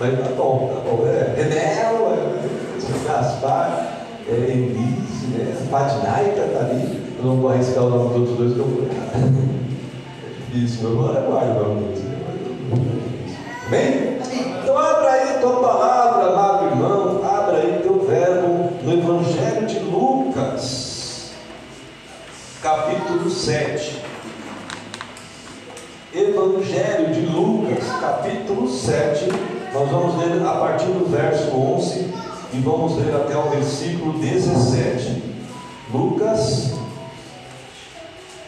Mas 0.00 0.16
tá 0.16 0.30
bom, 0.36 0.70
tá 0.72 0.80
bom. 0.88 1.04
É, 1.08 1.34
Renel, 1.36 2.12
é, 2.14 3.08
Gaspar, 3.08 4.06
é, 4.28 4.32
Elise, 4.32 5.26
né? 5.34 5.56
Padnaika 5.70 6.40
está 6.40 6.60
ali. 6.60 7.02
Eu 7.18 7.24
não 7.24 7.36
vou 7.36 7.50
arriscar 7.50 7.84
o 7.84 7.90
nome 7.90 8.08
dos 8.10 8.16
outros 8.20 8.38
dois 8.38 8.52
que 8.54 8.58
eu 8.60 8.64
vou 8.64 8.84
errar. 8.84 9.10
É 10.24 10.52
difícil, 10.52 10.82
meu 10.82 10.90
irmão, 10.92 11.16
aguarde 11.16 11.50
o 11.50 11.68
nome 11.68 11.80
deles. 11.88 12.18
Amém? 13.66 14.18
Então 14.62 14.78
abra 14.78 15.10
aí 15.10 15.40
tua 15.40 15.60
palavra, 15.60 16.32
amado 16.32 16.66
irmão, 16.66 17.20
abra 17.24 17.56
aí 17.56 17.80
teu 17.82 17.98
verbo 18.06 18.70
no 18.82 18.92
Evangelho 18.92 19.66
de 19.66 19.78
Lucas, 19.80 21.32
capítulo 22.62 23.28
7. 23.28 24.02
Evangelho 26.14 27.12
de 27.12 27.20
Lucas, 27.26 27.84
capítulo 28.00 28.68
7. 28.68 29.28
Nós 29.72 29.90
vamos 29.90 30.16
ler 30.16 30.42
a 30.46 30.52
partir 30.54 30.86
do 30.86 31.10
verso 31.10 31.54
11 31.54 32.14
e 32.54 32.58
vamos 32.60 32.96
ler 32.96 33.14
até 33.14 33.36
o 33.36 33.50
versículo 33.50 34.18
17. 34.18 35.22
Lucas, 35.92 36.72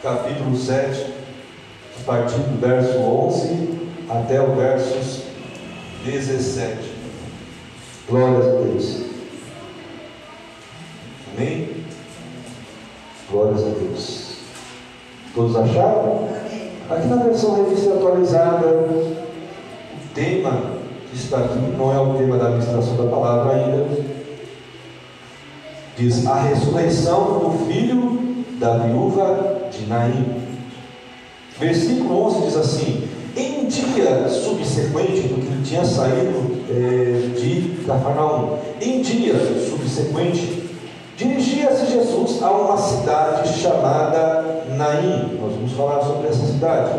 capítulo 0.03 0.57
7, 0.71 1.05
a 2.01 2.05
partir 2.05 2.39
do 2.39 2.61
verso 2.61 2.97
11 2.97 3.81
até 4.09 4.41
o 4.41 4.55
verso 4.55 5.25
17. 6.05 6.93
Glórias 8.09 8.47
a 8.47 8.51
Deus. 8.51 9.03
Amém? 11.35 11.71
Glórias 13.29 13.63
a 13.65 13.69
Deus. 13.71 14.37
Todos 15.35 15.57
acharam? 15.57 16.29
Aqui 16.89 17.07
na 17.09 17.17
versão 17.17 17.65
revista 17.65 17.95
atualizada, 17.95 18.67
o 18.69 19.17
tema 20.15 20.77
que 21.11 21.17
está 21.17 21.39
aqui 21.39 21.59
não 21.77 21.93
é 21.93 21.99
o 21.99 22.15
tema 22.15 22.39
da 22.39 22.47
administração 22.47 22.97
da 22.97 23.11
palavra 23.11 23.55
ainda. 23.55 23.89
Diz 25.97 26.25
a 26.29 26.43
ressurreição 26.43 27.41
do 27.41 27.67
filho 27.67 28.45
da 28.61 28.79
viúva 28.79 29.69
de 29.73 29.87
Naim. 29.87 30.40
Versículo 31.61 32.25
11 32.25 32.47
diz 32.47 32.57
assim: 32.57 33.09
Em 33.37 33.67
dia 33.67 34.29
subsequente, 34.31 35.29
porque 35.29 35.47
ele 35.47 35.63
tinha 35.63 35.85
saído 35.85 36.57
é, 36.71 37.39
de 37.39 37.85
Cafarnaum, 37.87 38.57
em 38.81 39.03
dia 39.03 39.35
subsequente, 39.69 40.71
dirigia-se 41.19 41.93
Jesus 41.93 42.43
a 42.43 42.51
uma 42.51 42.79
cidade 42.79 43.53
chamada 43.61 44.65
Naim. 44.75 45.39
Nós 45.39 45.53
vamos 45.53 45.73
falar 45.73 46.03
sobre 46.03 46.29
essa 46.29 46.47
cidade. 46.47 46.99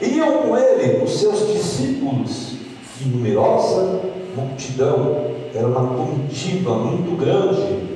Iam 0.00 0.42
com 0.42 0.56
ele 0.56 1.02
os 1.02 1.18
seus 1.18 1.52
discípulos 1.52 2.54
e 3.00 3.08
numerosa 3.08 4.00
multidão, 4.36 5.32
era 5.52 5.66
uma 5.66 5.96
comitiva 5.96 6.74
muito 6.74 7.16
grande. 7.16 7.90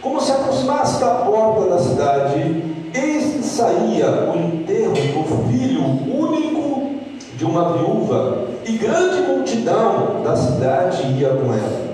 Como 0.00 0.20
se 0.20 0.32
aproximasse 0.32 1.00
da 1.00 1.14
porta 1.14 1.68
da 1.68 1.78
cidade, 1.78 2.77
eis 2.94 3.32
que 3.34 3.42
saía 3.42 4.30
o 4.32 4.36
enterro 4.36 4.92
do 4.94 5.50
filho 5.50 5.82
único 5.82 6.98
de 7.36 7.44
uma 7.44 7.72
viúva, 7.72 8.48
e 8.66 8.72
grande 8.72 9.22
multidão 9.22 10.22
da 10.24 10.36
cidade 10.36 11.06
ia 11.18 11.28
com 11.30 11.54
ela. 11.54 11.88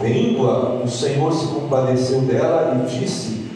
Vendo-a, 0.00 0.82
o 0.84 0.88
Senhor 0.88 1.32
se 1.32 1.46
compadeceu 1.48 2.20
dela 2.20 2.80
e 2.80 2.98
disse: 2.98 3.46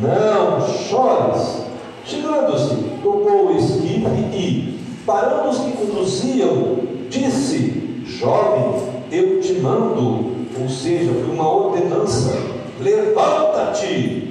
Não 0.00 0.60
chores. 0.66 1.68
Chegando-se, 2.04 2.74
tocou 3.02 3.48
o 3.48 3.56
esquife 3.56 4.08
e, 4.32 4.80
parando 5.04 5.50
os 5.50 5.58
que 5.58 5.72
conduziam, 5.72 6.78
disse: 7.08 8.02
Jovem, 8.06 8.82
eu 9.12 9.40
te 9.40 9.54
mando, 9.54 10.32
ou 10.60 10.68
seja, 10.68 11.12
foi 11.12 11.34
uma 11.34 11.48
ordenança: 11.48 12.36
levanta-te. 12.80 14.27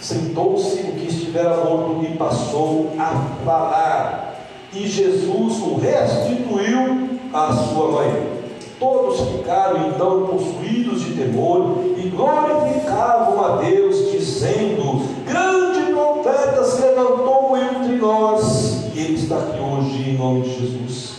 Sentou-se 0.00 0.80
o 0.80 0.92
que 0.92 1.08
estivera 1.08 1.64
morto 1.64 2.04
e 2.04 2.16
passou 2.16 2.92
a 2.98 3.44
falar. 3.44 4.34
E 4.72 4.86
Jesus 4.86 5.58
o 5.60 5.76
restituiu 5.76 7.18
à 7.32 7.52
sua 7.52 7.90
mãe. 7.92 8.38
Todos 8.78 9.20
ficaram 9.20 9.88
então 9.88 10.28
possuídos 10.28 11.04
de 11.04 11.14
temor 11.14 11.78
e 11.96 12.08
glorificavam 12.10 13.44
a 13.44 13.56
Deus, 13.56 14.12
dizendo: 14.12 15.02
Grande 15.26 15.92
profeta 15.92 16.62
se 16.64 16.82
levantou 16.82 17.56
entre 17.56 17.96
nós, 17.96 18.84
e 18.94 19.00
ele 19.00 19.14
está 19.14 19.38
aqui 19.38 19.58
hoje 19.58 20.10
em 20.10 20.16
nome 20.16 20.42
de 20.42 20.60
Jesus. 20.60 21.14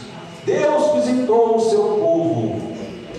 Deus 0.46 0.94
visitou 0.94 1.58
o 1.58 1.60
seu 1.60 1.84
povo. 1.84 2.62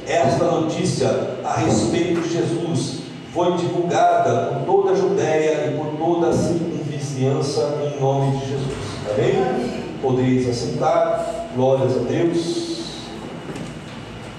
Esta 0.06 0.44
notícia 0.44 1.38
a 1.44 1.54
respeito 1.56 2.22
de 2.22 2.32
Jesus 2.32 3.00
foi 3.32 3.56
divulgada 3.56 4.46
por 4.46 4.64
toda 4.64 4.92
a 4.92 4.94
Judéia 4.94 5.66
e 5.66 5.76
por 5.76 5.98
toda 5.98 6.30
a 6.30 6.32
circunvizinhança 7.20 7.78
em 7.84 8.00
nome 8.00 8.38
de 8.38 8.46
Jesus. 8.46 8.74
Amém? 9.10 9.84
Podeis 10.00 10.48
assentar. 10.48 11.48
Glórias 11.54 11.96
a 11.96 12.00
Deus. 12.00 12.70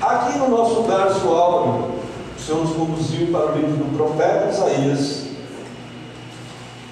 Aqui 0.01 0.39
no 0.39 0.49
nosso 0.49 0.81
verso 0.83 1.27
áudio, 1.27 1.91
o 2.35 2.41
Senhor 2.41 2.61
nos 2.61 2.75
conduziu 2.75 3.27
para 3.27 3.51
o 3.51 3.55
livro 3.55 3.75
do 3.75 3.95
profeta 3.95 4.49
Isaías, 4.49 5.27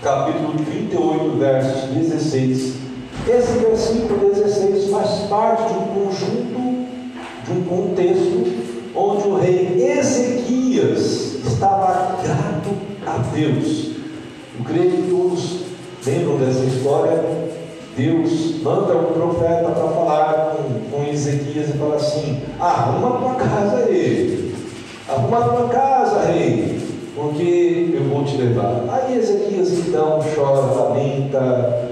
capítulo 0.03 0.53
38, 0.63 1.37
versos 1.37 1.81
16. 1.89 2.73
Esse 3.27 3.51
versículo 3.59 4.33
16 4.33 4.91
faz 4.91 5.09
parte 5.27 5.73
de 5.73 5.79
um 5.79 5.87
conjunto, 5.87 6.87
de 7.45 7.51
um 7.51 7.63
contexto, 7.63 8.93
onde 8.95 9.27
o 9.27 9.37
rei 9.37 9.97
Ezequias 9.97 11.45
estava 11.45 12.17
grato 12.21 12.75
a 13.07 13.17
Deus. 13.33 13.89
Eu 14.59 14.65
creio 14.65 14.91
que 14.91 15.09
todos 15.09 15.68
lembram 16.09 16.37
dessa 16.37 16.65
história. 16.65 17.23
Deus 17.95 18.61
manda 18.63 18.95
um 18.95 19.13
profeta 19.13 19.71
para 19.71 19.87
falar 19.89 20.55
com, 20.55 20.97
com 20.97 21.11
Ezequias 21.11 21.69
e 21.69 21.77
fala 21.77 21.95
assim: 21.95 22.41
arruma 22.59 23.17
tua 23.19 23.35
casa, 23.35 23.85
rei, 23.85 24.53
arruma 25.07 25.41
tua 25.41 25.67
casa, 25.67 26.31
rei, 26.31 26.79
porque 27.15 27.91
eu 27.93 28.03
vou 28.05 28.23
te 28.23 28.37
levar. 28.37 28.85
Aí 28.89 29.17
Ezequias 29.17 29.71
então 29.73 30.19
chora, 30.33 30.61
lamenta, 30.61 31.87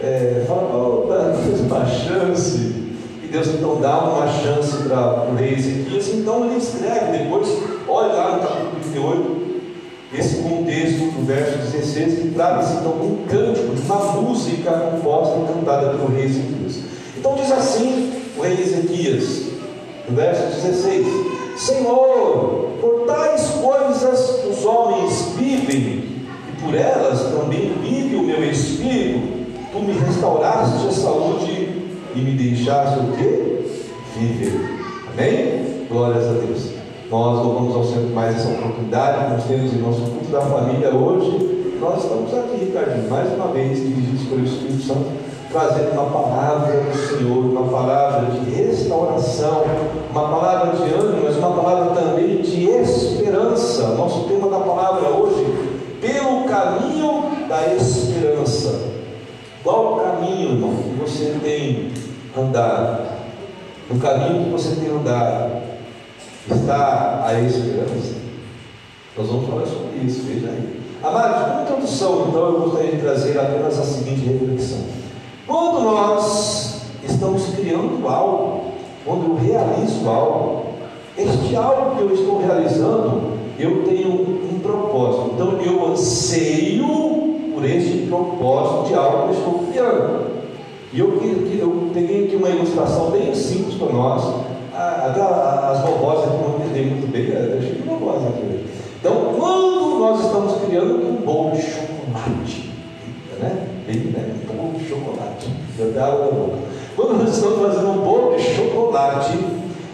é, 0.00 0.44
fala: 0.46 0.70
oh, 0.72 1.06
dá 1.08 1.34
uma 1.76 1.86
chance. 1.86 2.80
E 3.22 3.28
Deus 3.30 3.48
então 3.48 3.80
dá 3.80 3.98
uma 3.98 4.28
chance 4.28 4.76
para 4.84 5.26
o 5.30 5.34
rei 5.34 5.54
Ezequias. 5.54 6.08
Então 6.14 6.46
ele 6.46 6.56
escreve 6.56 7.18
depois, 7.18 7.48
olha 7.88 8.12
lá 8.12 8.36
no 8.36 8.42
capítulo 8.42 8.80
38 8.92 9.39
esse 10.12 10.42
contexto 10.42 11.12
do 11.12 11.24
verso 11.24 11.58
16 11.58 12.18
que 12.18 12.30
trata-se 12.30 12.74
então 12.74 12.92
de 12.92 13.06
um 13.06 13.24
cântico, 13.28 13.74
de 13.74 13.82
uma 13.82 14.12
música 14.20 14.70
composta 14.72 15.38
e 15.38 15.54
cantada 15.54 15.90
pelo 15.90 16.08
rei 16.08 16.24
Ezequias. 16.24 16.80
Então 17.16 17.36
diz 17.36 17.52
assim 17.52 18.12
o 18.36 18.42
rei 18.42 18.60
Ezequias, 18.60 19.42
no 20.08 20.16
verso 20.16 20.42
16: 20.66 21.06
Senhor, 21.56 22.70
por 22.80 23.04
tais 23.06 23.50
coisas 23.50 24.44
os 24.50 24.64
homens 24.64 25.32
vivem, 25.38 26.04
e 26.48 26.60
por 26.60 26.74
elas 26.74 27.20
também 27.32 27.72
vive 27.80 28.16
o 28.16 28.22
meu 28.22 28.42
espírito. 28.50 29.40
Tu 29.72 29.78
me 29.78 29.92
restauraste 29.92 30.88
a 30.88 30.90
saúde 30.90 31.68
e 32.16 32.18
me 32.18 32.32
deixaste 32.32 32.98
o 32.98 33.12
quê? 33.16 33.60
Viver. 34.18 34.60
Amém? 35.12 35.86
Glórias 35.88 36.24
a 36.24 36.32
Deus. 36.32 36.79
Nós 37.10 37.44
louvamos 37.44 37.74
ao 37.74 37.84
Senhor 37.84 38.08
mais 38.10 38.36
essa 38.36 38.50
oportunidade 38.50 39.32
nós 39.32 39.44
temos 39.44 39.72
em 39.74 39.78
nosso 39.78 40.00
culto 40.02 40.30
da 40.30 40.42
família 40.42 40.94
hoje. 40.94 41.76
Nós 41.80 42.04
estamos 42.04 42.32
aqui, 42.32 42.66
Ricardinho, 42.66 43.10
mais 43.10 43.34
uma 43.34 43.48
vez, 43.48 43.80
dirigidos 43.80 44.28
pelo 44.28 44.44
Espírito 44.44 44.82
Santo, 44.84 45.06
trazendo 45.50 45.90
uma 45.90 46.04
palavra 46.04 46.72
do 46.72 46.96
Senhor, 46.96 47.38
uma 47.46 47.64
palavra 47.64 48.30
de 48.30 48.50
restauração, 48.50 49.64
uma 50.08 50.28
palavra 50.28 50.76
de 50.76 50.94
ânimo, 50.94 51.24
mas 51.24 51.36
uma 51.36 51.50
palavra 51.50 52.00
também 52.00 52.42
de 52.42 52.68
esperança. 52.68 53.88
Nosso 53.96 54.28
tema 54.28 54.48
da 54.48 54.60
palavra 54.60 55.08
hoje, 55.08 55.44
pelo 56.00 56.44
caminho 56.44 57.24
da 57.48 57.74
esperança. 57.74 58.88
Qual 59.64 59.94
o 59.94 60.00
caminho, 60.00 60.50
irmão, 60.50 60.74
que 60.76 61.00
você 61.00 61.36
tem 61.42 61.90
andado? 62.38 63.18
O 63.90 63.98
caminho 63.98 64.44
que 64.44 64.50
você 64.50 64.76
tem 64.76 64.88
andado 64.88 65.59
está 66.54 67.24
a 67.26 67.40
esperança? 67.40 68.14
Nós 69.16 69.26
vamos 69.26 69.48
falar 69.48 69.66
sobre 69.66 70.06
isso, 70.06 70.22
veja 70.22 70.48
aí. 70.48 70.80
Amados, 71.02 71.48
como 71.48 71.62
introdução, 71.62 72.26
então, 72.28 72.42
eu 72.42 72.60
gostaria 72.60 72.92
de 72.92 72.98
trazer 72.98 73.38
apenas 73.38 73.78
a 73.78 73.82
seguinte 73.82 74.26
reflexão. 74.26 74.80
Quando 75.46 75.80
nós 75.80 76.82
estamos 77.02 77.46
criando 77.54 78.06
algo, 78.06 78.72
quando 79.04 79.30
eu 79.30 79.36
realizo 79.36 80.08
algo, 80.08 80.66
este 81.16 81.56
algo 81.56 81.96
que 81.96 82.02
eu 82.02 82.14
estou 82.14 82.38
realizando, 82.40 83.38
eu 83.58 83.82
tenho 83.84 84.10
um 84.10 84.58
propósito. 84.62 85.32
Então, 85.34 85.60
eu 85.60 85.92
anseio 85.92 87.30
por 87.54 87.64
este 87.64 88.06
propósito 88.06 88.88
de 88.88 88.94
algo 88.94 89.28
que 89.28 89.34
eu 89.34 89.38
estou 89.38 89.64
criando. 89.72 90.30
E 90.92 90.98
eu, 90.98 91.08
eu 91.58 91.90
peguei 91.94 92.24
aqui 92.26 92.36
uma 92.36 92.48
ilustração 92.48 93.10
bem 93.10 93.34
simples 93.34 93.74
para 93.74 93.92
nós. 93.92 94.49
Até 95.06 95.20
as 95.20 95.80
vovós 95.80 96.24
aqui 96.24 96.36
não 96.36 96.66
entendem 96.66 96.86
muito 96.86 97.10
bem, 97.10 97.28
né? 97.28 97.48
eu 97.52 97.58
achei 97.58 97.74
que 97.74 97.88
vovós 97.88 98.26
aqui. 98.26 98.66
Então, 99.00 99.34
quando 99.38 99.98
nós 99.98 100.24
estamos 100.24 100.60
criando 100.66 100.96
um 100.96 101.16
bolo 101.24 101.52
de 101.52 101.62
chocolate, 101.62 102.70
né? 103.40 103.66
Bem, 103.86 103.96
né? 103.96 104.34
Um 104.50 104.56
bolo 104.56 104.78
de 104.78 104.88
chocolate, 104.88 105.48
eu 105.78 105.92
dá 105.92 106.06
na 106.06 106.16
boca. 106.16 106.58
Quando 106.94 107.18
nós 107.18 107.34
estamos 107.34 107.60
fazendo 107.60 107.88
um 107.88 108.04
bolo 108.04 108.36
de 108.36 108.42
chocolate, 108.42 109.38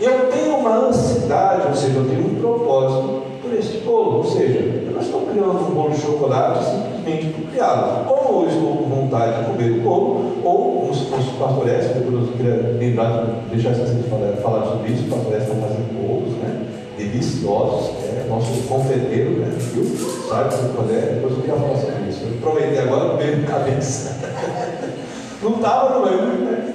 eu 0.01 0.29
tenho 0.31 0.57
uma 0.57 0.89
ansiedade, 0.89 1.69
ou 1.69 1.75
seja, 1.75 1.99
eu 1.99 2.09
tenho 2.09 2.27
um 2.27 2.35
propósito 2.35 3.26
por 3.47 3.59
esse 3.59 3.79
bolo. 3.79 4.19
Ou 4.19 4.25
seja, 4.25 4.59
eu 4.59 4.93
não 4.93 5.01
estou 5.01 5.23
criando 5.23 5.71
um 5.71 5.75
bolo 5.75 5.91
de 5.91 6.01
chocolate 6.01 6.65
simplesmente 6.65 7.27
por 7.33 7.51
criá-lo. 7.51 8.11
Ou 8.11 8.43
eu 8.43 8.49
estou 8.49 8.77
com 8.77 8.85
vontade 8.85 9.39
de 9.39 9.51
comer 9.51 9.71
o 9.79 9.81
bolo, 9.83 10.37
ou, 10.45 10.81
como 10.81 10.95
se 10.95 11.07
fosse 11.07 11.29
o 11.29 11.39
pastor 11.39 11.69
Estes, 11.69 11.97
depois 11.97 12.27
eu 12.27 12.33
queria 12.37 12.77
lembrar 12.79 13.25
de 13.25 13.55
deixar 13.55 13.71
esquecido 13.73 14.03
de 14.03 14.11
falar, 14.11 14.33
falar 14.43 14.67
sobre 14.67 14.93
isso, 14.93 15.05
o 15.05 15.11
pastor 15.11 15.33
Estes 15.35 15.49
está 15.49 15.67
fazendo 15.67 16.07
bolos, 16.07 16.33
né? 16.39 16.67
Deliciosos, 16.99 17.91
é 18.05 18.27
nosso 18.29 18.63
confeiteiro, 18.69 19.33
né? 19.39 19.55
Viu? 19.59 19.85
Sabe 20.29 20.55
quando 20.75 20.91
é? 20.93 21.15
Depois 21.15 21.35
eu 21.35 21.41
queria 21.41 21.57
falar 21.57 21.77
sobre 21.77 22.09
isso. 22.09 22.25
Eu 22.25 22.41
prometei 22.41 22.79
agora 22.79 23.13
o 23.13 23.17
meio 23.17 23.37
de 23.37 23.47
cabeça. 23.47 24.17
não 25.43 25.57
estava 25.57 25.99
no 25.99 26.07
meio, 26.07 26.23
né? 26.23 26.73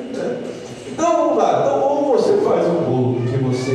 Então 0.92 1.16
vamos 1.16 1.38
lá. 1.38 1.62
Então, 1.62 1.82
ou 1.82 2.12
você 2.12 2.38
faz 2.38 2.68
um 2.68 2.81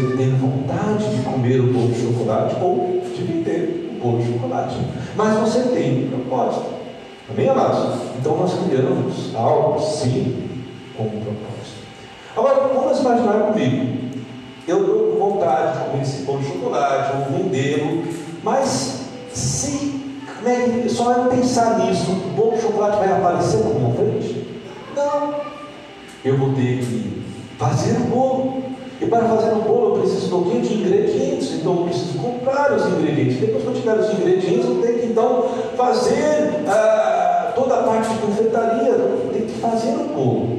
você 0.00 0.16
tem 0.16 0.30
vontade 0.36 1.16
de 1.16 1.22
comer 1.22 1.60
o 1.60 1.72
bolo 1.72 1.88
de 1.88 2.00
chocolate, 2.02 2.56
ou 2.60 3.00
de 3.02 3.22
vender 3.22 3.96
o 3.96 4.02
bolo 4.02 4.22
de 4.22 4.32
chocolate. 4.32 4.76
Mas 5.14 5.38
você 5.38 5.60
tem 5.70 6.04
um 6.04 6.08
propósito. 6.10 6.66
Amém, 7.30 7.48
amados? 7.48 8.02
Então 8.18 8.36
nós 8.36 8.52
criamos 8.66 9.34
algo, 9.34 9.80
sim, 9.80 10.48
com 10.96 11.04
um 11.04 11.20
propósito. 11.20 11.86
Agora, 12.36 12.68
vamos 12.74 13.00
imaginar 13.00 13.52
comigo. 13.52 14.06
Eu 14.68 14.80
estou 14.80 15.12
com 15.12 15.30
vontade 15.30 15.78
de 15.78 15.84
comer 15.84 16.02
esse 16.02 16.22
bolo 16.24 16.38
de 16.40 16.46
chocolate, 16.46 17.12
ou 17.16 17.38
vendê-lo, 17.38 18.04
mas 18.42 19.06
se 19.32 20.02
é 20.44 20.80
que 20.82 20.88
só 20.88 21.12
é 21.12 21.28
pensar 21.36 21.78
nisso, 21.78 22.10
o 22.12 22.34
bolo 22.36 22.56
de 22.56 22.62
chocolate 22.62 22.98
vai 22.98 23.12
aparecer 23.12 23.64
na 23.64 23.70
minha 23.70 23.94
frente? 23.94 24.46
Não. 24.94 25.34
Eu 26.24 26.36
vou 26.36 26.52
ter 26.54 26.78
que 26.78 27.24
fazer 27.58 27.96
o 27.96 28.04
bolo. 28.04 28.65
E 29.06 29.08
para 29.08 29.22
fazer 29.22 29.52
o 29.52 29.60
bolo 29.60 29.94
eu 29.94 30.00
preciso 30.00 30.28
do 30.28 30.50
quê? 30.50 30.58
De 30.58 30.74
ingredientes. 30.74 31.52
Então 31.52 31.76
eu 31.76 31.82
preciso 31.84 32.18
comprar 32.18 32.72
os 32.72 32.86
ingredientes. 32.86 33.38
Depois 33.38 33.62
que 33.62 33.68
eu 33.68 33.74
tiver 33.74 33.94
os 33.98 34.12
ingredientes, 34.14 34.64
eu 34.64 34.82
tenho 34.82 34.98
que 34.98 35.06
então 35.06 35.44
fazer 35.76 36.64
ah, 36.66 37.52
toda 37.54 37.76
a 37.76 37.82
parte 37.84 38.08
de 38.10 38.18
confeitaria. 38.18 38.88
Eu 38.88 39.30
tenho 39.32 39.46
que 39.46 39.60
fazer 39.60 39.94
o 39.94 40.08
bolo. 40.12 40.58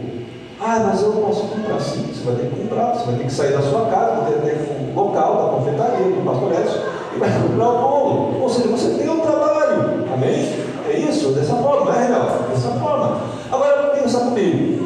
Ah, 0.61 0.79
mas 0.87 1.01
eu 1.01 1.09
não 1.09 1.23
posso 1.23 1.41
comprar 1.47 1.77
sim. 1.81 2.05
Você 2.07 2.23
vai 2.23 2.35
ter 2.35 2.47
que 2.47 2.61
comprar. 2.61 2.93
Você 2.93 3.05
vai 3.07 3.15
ter 3.15 3.23
que 3.25 3.33
sair 3.33 3.51
da 3.51 3.61
sua 3.61 3.85
casa, 3.87 4.21
vai 4.21 4.31
ter 4.31 4.39
que 4.39 4.83
ir 4.83 4.95
local 4.95 5.35
da 5.35 5.57
confeitaria, 5.57 6.05
do 6.05 6.23
pastor 6.23 6.51
Edson, 6.53 6.79
e 7.15 7.19
vai 7.19 7.29
comprar 7.29 7.69
o 7.69 7.77
bolo. 7.79 8.41
Ou 8.41 8.49
seja, 8.49 8.69
você 8.69 8.89
tem 8.91 9.09
um 9.09 9.19
trabalho. 9.19 10.05
Amém? 10.13 10.53
É 10.89 10.97
isso? 10.97 11.33
Dessa 11.33 11.55
forma, 11.55 11.93
é 11.93 12.07
real? 12.07 12.29
Dessa 12.49 12.69
forma. 12.79 13.19
Agora 13.51 13.89
pensa 13.89 14.19
comigo. 14.19 14.77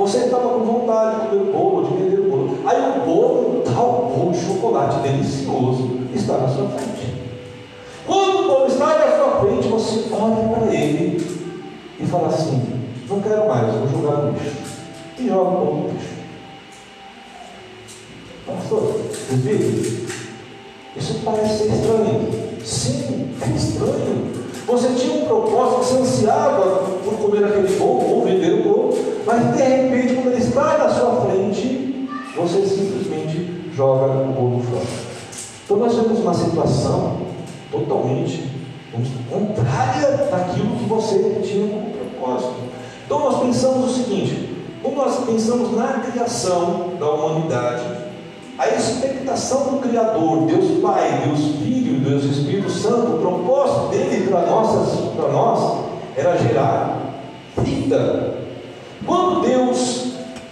Você 0.00 0.16
estava 0.16 0.48
com 0.48 0.60
vontade 0.60 1.20
de 1.20 1.26
comer 1.28 1.52
bolo, 1.52 1.86
de 1.86 2.02
vender 2.02 2.19
Aí 2.66 2.98
o 2.98 3.04
bolo, 3.04 3.62
tal 3.62 4.12
bolo 4.14 4.34
chocolate 4.34 5.00
delicioso, 5.00 6.00
está 6.14 6.38
na 6.38 6.48
sua 6.48 6.68
frente. 6.68 7.14
Quando 8.06 8.40
o 8.40 8.48
bolo 8.48 8.66
está 8.66 8.86
na 8.98 9.16
sua 9.16 9.40
frente, 9.40 9.68
você 9.68 10.04
olha 10.12 10.48
para 10.48 10.74
ele 10.74 11.26
e 11.98 12.06
fala 12.06 12.28
assim: 12.28 12.62
Não 13.08 13.20
quero 13.20 13.48
mais, 13.48 13.74
vou 13.74 13.88
jogar 13.88 14.22
no 14.22 14.32
lixo. 14.32 14.56
E 15.18 15.28
joga 15.28 15.40
o 15.40 15.52
bolo 15.52 15.76
no 15.76 15.88
lixo. 15.88 16.20
Pastor, 18.46 19.00
viram? 19.30 20.10
Isso 20.96 21.20
parece 21.24 21.58
ser 21.58 21.72
estranho. 21.72 22.28
Sim, 22.64 23.30
é 23.40 23.56
estranho. 23.56 24.40
Você 24.66 24.88
tinha 24.94 25.22
um 25.22 25.26
propósito, 25.26 25.78
você 25.78 26.00
ansiava 26.00 26.62
por 27.04 27.14
comer 27.14 27.44
aquele 27.44 27.76
bolo 27.76 28.14
ou 28.14 28.24
vender 28.24 28.60
o 28.60 28.62
bolo, 28.62 28.98
mas 29.26 29.56
de 29.56 29.62
repente, 29.62 30.14
quando 30.14 30.32
ele 30.32 30.42
está 30.42 30.78
na 30.78 30.88
sua 30.88 31.09
você 32.60 32.76
simplesmente 32.76 33.72
joga 33.74 34.06
o 34.06 34.32
bolo 34.32 34.62
fora. 34.62 34.86
Então 35.64 35.76
nós 35.78 35.94
temos 35.94 36.18
uma 36.18 36.34
situação 36.34 37.18
totalmente 37.70 38.50
contrária 39.30 40.26
daquilo 40.30 40.76
que 40.76 40.84
você 40.84 41.40
tinha 41.42 41.68
como 41.68 41.90
propósito. 41.90 42.54
Então 43.06 43.18
nós 43.20 43.40
pensamos 43.40 43.90
o 43.90 43.94
seguinte: 43.94 44.56
quando 44.82 44.96
nós 44.96 45.24
pensamos 45.24 45.76
na 45.76 46.00
criação 46.00 46.90
da 46.98 47.10
humanidade, 47.10 47.84
a 48.58 48.68
expectação 48.68 49.74
do 49.74 49.78
Criador, 49.78 50.46
Deus 50.46 50.80
Pai, 50.82 51.22
Deus 51.24 51.40
Filho, 51.62 52.00
Deus 52.00 52.24
Espírito 52.24 52.70
Santo, 52.70 53.16
o 53.16 53.18
propósito 53.18 53.88
dele 53.88 54.26
para 54.28 55.28
nós 55.32 55.84
era 56.16 56.36
gerar 56.36 56.98
vida. 57.58 58.38
Quando 59.06 59.40
Deus 59.40 60.09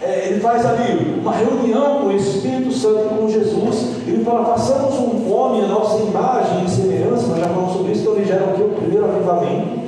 é, 0.09 0.29
ele 0.29 0.41
faz 0.41 0.65
ali 0.65 1.21
uma 1.21 1.35
reunião 1.35 1.99
com 1.99 2.07
o 2.07 2.17
Espírito 2.17 2.73
Santo 2.73 3.05
e 3.05 3.19
com 3.19 3.29
Jesus, 3.29 3.97
ele 4.07 4.25
fala: 4.25 4.57
façamos 4.57 4.95
um 4.95 5.31
homem 5.31 5.65
a 5.65 5.67
nossa 5.67 6.03
imagem 6.03 6.65
e 6.65 6.71
semelhança, 6.71 7.27
nós 7.27 7.41
já 7.41 7.49
falamos 7.49 7.75
sobre 7.75 7.93
isso, 7.93 8.01
então 8.01 8.15
ele 8.15 8.25
gera 8.25 8.45
o 8.45 8.55
que? 8.55 8.63
O 8.63 8.69
primeiro 8.71 9.05
avivamento, 9.05 9.81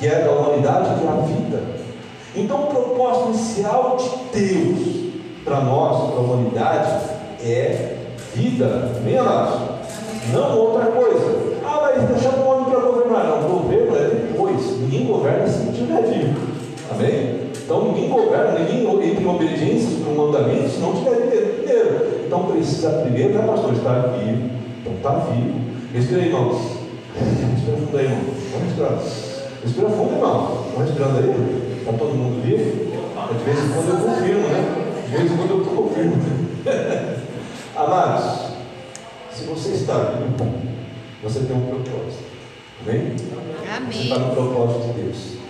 que 0.00 0.06
é 0.08 0.24
da 0.24 0.32
humanidade, 0.32 0.98
que 0.98 1.06
é 1.06 1.08
a 1.08 1.20
vida. 1.20 1.62
Então 2.34 2.64
o 2.64 2.66
propósito 2.66 3.28
inicial 3.28 3.96
de 3.96 4.40
Deus 4.40 5.12
para 5.44 5.60
nós, 5.60 6.10
para 6.10 6.20
a 6.20 6.24
humanidade, 6.24 7.04
é 7.44 7.94
vida, 8.34 9.00
bem 9.04 9.16
amados? 9.16 9.60
Não 10.32 10.58
outra 10.58 10.86
coisa. 10.86 11.56
Ah, 11.64 11.80
mas 11.82 12.08
deixar 12.08 12.34
o 12.34 12.48
homem 12.48 12.64
para 12.64 12.80
governar. 12.80 13.24
Não, 13.26 13.46
o 13.46 13.60
governo 13.60 13.96
é 13.96 14.08
depois. 14.08 14.80
Ninguém 14.80 15.06
governa 15.06 15.46
se 15.46 15.58
não 15.60 15.72
estiver 15.72 16.02
vivo. 16.02 16.36
Amém? 16.90 17.47
Então 17.68 17.84
ninguém 17.84 18.08
governa, 18.08 18.60
ninguém 18.60 19.10
entra 19.10 19.22
em 19.22 19.26
obediência 19.26 19.90
sobre 19.90 20.10
um 20.12 20.26
mandamento 20.26 20.70
se 20.70 20.78
não 20.78 20.94
tiver 20.94 21.60
dinheiro. 21.60 22.22
Então 22.26 22.46
precisa 22.46 22.88
primeiro, 23.02 23.34
né, 23.34 23.46
pastor? 23.46 23.74
Estar 23.74 24.00
vivo. 24.16 24.50
Então 24.80 24.94
está 24.94 25.10
vivo. 25.28 25.60
Respira 25.92 26.22
aí, 26.22 26.28
irmãos. 26.28 26.56
Respira 27.14 27.76
fundo 27.76 27.98
aí, 27.98 28.04
irmão. 28.06 28.20
Vamos 28.52 28.68
respirar. 28.68 28.98
Respira 29.62 29.88
fundo, 29.90 30.14
irmão. 30.14 30.64
Vamos 30.72 30.88
respirando 30.88 31.18
aí. 31.18 31.76
Está 31.80 31.92
todo 31.92 32.14
mundo 32.14 32.42
vivo? 32.42 32.88
De 33.36 33.44
vez 33.44 33.58
em 33.62 33.68
quando 33.68 33.90
eu 33.90 33.98
confirmo, 33.98 34.48
né? 34.48 35.02
De 35.04 35.16
vez 35.18 35.30
em 35.30 35.36
quando 35.36 35.50
eu 35.50 35.76
confirmo. 35.76 36.16
Amados, 37.76 38.46
se 39.30 39.44
você 39.44 39.68
está 39.74 40.16
vivo, 40.16 40.52
você 41.22 41.40
tem 41.40 41.54
um 41.54 41.66
propósito. 41.66 42.24
Amém? 42.80 43.14
Amém. 43.76 43.92
Você 43.92 43.98
está 44.04 44.18
no 44.20 44.34
propósito 44.34 44.86
de 44.86 45.02
Deus. 45.02 45.47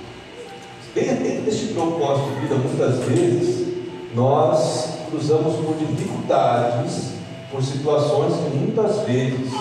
Dentro 0.95 1.42
deste 1.42 1.75
propósito 1.75 2.30
de 2.35 2.40
vida, 2.40 2.54
muitas 2.57 2.99
vezes, 3.04 3.68
nós 4.14 4.88
cruzamos 5.11 5.54
por 5.57 5.76
dificuldades, 5.76 7.12
por 7.50 7.62
situações 7.62 8.35
que 8.35 8.57
muitas 8.57 9.00
vezes, 9.07 9.52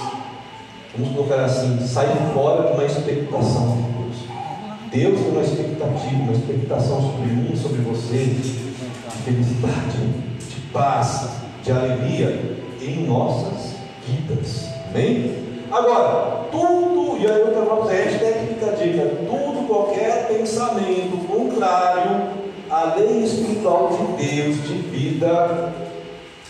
vamos 0.96 1.14
colocar 1.16 1.44
assim, 1.46 1.80
saem 1.86 2.34
fora 2.34 2.68
de 2.68 2.74
uma 2.74 2.86
expectação 2.86 3.78
de 3.78 5.00
Deus. 5.00 5.16
Deus 5.16 5.20
tem 5.20 5.32
uma 5.32 5.42
expectativa, 5.42 6.22
uma 6.24 6.34
expectação 6.34 7.02
sobre 7.02 7.32
mim, 7.34 7.56
sobre 7.56 7.82
você, 7.82 8.26
de 8.26 9.24
felicidade, 9.24 9.98
de 10.40 10.62
paz, 10.72 11.30
de 11.64 11.72
alegria 11.72 12.58
em 12.82 13.06
nossas 13.06 13.76
vidas. 14.08 14.70
Amém? 14.90 15.47
Agora, 15.78 16.48
tudo, 16.52 17.20
e 17.20 17.28
aí 17.28 17.40
eu 17.40 17.54
trabalho 17.54 17.84
hashtag 17.84 18.48
fica 18.48 18.66
a 18.66 18.74
dica, 18.74 19.06
tudo, 19.28 19.68
qualquer 19.68 20.28
pensamento 20.28 21.28
contrário 21.28 22.30
à 22.68 22.96
lei 22.96 23.24
espiritual 23.24 23.90
de 23.90 24.26
Deus, 24.26 24.56
de 24.64 24.74
vida, 24.74 25.72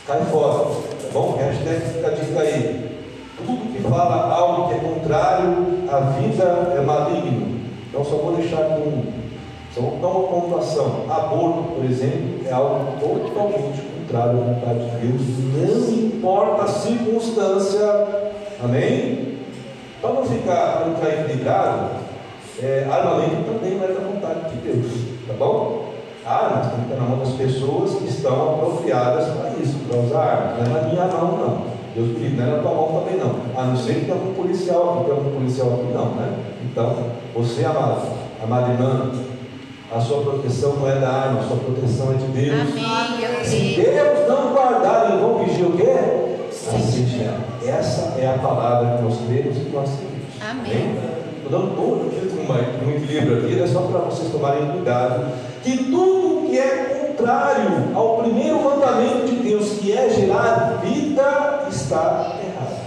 cai 0.08 0.22
fora. 0.32 0.70
Tá 0.70 1.10
bom? 1.12 1.36
Hashtag 1.38 1.82
fica 1.94 2.08
a 2.08 2.12
dica 2.12 2.40
aí. 2.40 2.90
Tudo 3.36 3.74
que 3.74 3.84
fala 3.84 4.34
algo 4.34 4.70
que 4.70 4.76
é 4.76 4.94
contrário 4.94 5.68
à 5.92 6.00
vida 6.22 6.74
é 6.78 6.80
maligno. 6.80 7.60
Então 7.90 8.06
só 8.06 8.16
vou 8.16 8.34
deixar 8.38 8.62
aqui 8.62 8.82
um. 8.88 9.04
Só 9.76 9.82
vou 9.82 10.00
dar 10.00 10.08
uma 10.08 10.28
pontuação. 10.30 11.04
Aborto, 11.10 11.64
por 11.76 11.84
exemplo, 11.84 12.48
é 12.48 12.54
algo 12.54 12.94
totalmente 12.98 13.82
contrário 13.82 14.40
à 14.40 14.54
vontade 14.54 14.90
de 14.90 15.06
Deus, 15.06 15.22
não 15.54 16.06
importa 16.06 16.64
a 16.64 16.68
circunstância. 16.70 18.38
Amém? 18.64 19.38
Para 20.02 20.14
não 20.14 20.26
ficar, 20.26 20.84
para 20.84 20.96
ficar 20.96 21.22
equilibrado, 21.22 21.90
é, 22.62 22.88
armamento 22.90 23.52
também 23.52 23.78
não 23.78 23.84
é 23.84 23.88
da 23.88 24.00
vontade 24.00 24.50
de 24.50 24.58
Deus, 24.58 24.92
tá 25.28 25.34
bom? 25.38 25.94
Armas 26.26 26.72
tem 26.72 26.80
que 26.82 26.92
estar 26.92 27.04
na 27.04 27.10
mão 27.10 27.20
das 27.20 27.34
pessoas 27.34 27.96
que 27.96 28.06
estão 28.06 28.56
apropriadas 28.56 29.28
para 29.30 29.52
isso, 29.62 29.78
para 29.88 30.00
usar 30.00 30.20
armas. 30.20 30.68
Não 30.68 30.78
é 30.78 30.82
na 30.82 30.88
minha 30.88 31.06
mão, 31.06 31.38
não. 31.38 31.78
Deus 31.96 32.18
me 32.18 32.30
não 32.30 32.44
é 32.44 32.58
na 32.58 32.62
tua 32.62 32.74
mão 32.74 33.02
também 33.02 33.18
não. 33.18 33.36
A 33.56 33.66
não 33.66 33.78
ser 33.78 33.94
que 33.94 34.02
tenha 34.02 34.14
algum 34.14 34.34
policial 34.34 34.96
aqui, 34.96 35.06
tem 35.06 35.18
algum 35.18 35.32
policial 35.32 35.68
aqui, 35.68 35.94
não, 35.94 36.16
né? 36.16 36.40
Então, 36.64 36.96
você, 37.34 37.64
amado, 37.64 38.02
amado 38.44 38.72
irmã, 38.72 39.12
a 39.92 40.02
sua 40.02 40.22
proteção 40.22 40.76
não 40.76 40.90
é 40.90 41.00
da 41.00 41.10
arma, 41.10 41.40
a 41.40 41.44
sua 41.44 41.58
proteção 41.58 42.12
é 42.12 42.16
de 42.16 42.26
Deus. 42.26 42.60
Amém. 42.60 43.44
Se. 43.44 43.82
Deus 43.82 44.28
não 44.28 44.52
guardar 44.52 45.12
em 45.12 45.16
e 45.16 45.22
vão 45.22 45.46
vigiar 45.46 45.70
o 45.70 45.78
quê? 45.78 46.27
Assistir. 46.76 47.30
Essa 47.66 48.20
é 48.20 48.28
a 48.28 48.38
palavra 48.40 48.98
que 48.98 49.04
nós 49.04 49.18
temos 49.18 49.58
e 49.58 49.60
que 49.62 49.72
nós 49.74 49.90
seguimos. 49.90 50.18
Amém. 50.42 50.96
Estou 51.38 51.52
dando 51.52 51.76
todo 51.76 52.18
um 52.48 52.90
equilíbrio 52.96 53.38
aqui, 53.40 53.62
é 53.62 53.68
só 53.68 53.82
para 53.82 54.00
vocês 54.00 54.32
tomarem 54.32 54.72
cuidado. 54.72 55.32
Que 55.64 55.78
tudo 55.86 56.48
que 56.48 56.58
é 56.58 57.14
contrário 57.18 57.96
ao 57.96 58.18
primeiro 58.18 58.64
mandamento 58.64 59.28
de 59.28 59.36
Deus, 59.38 59.80
que 59.80 59.92
é 59.92 60.10
gerar 60.10 60.82
vida, 60.84 61.68
está 61.70 62.38
errado. 62.44 62.78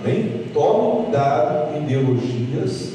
Amém? 0.00 0.46
Tome 0.52 1.04
cuidado 1.04 1.72
com 1.72 1.78
ideologias, 1.78 2.92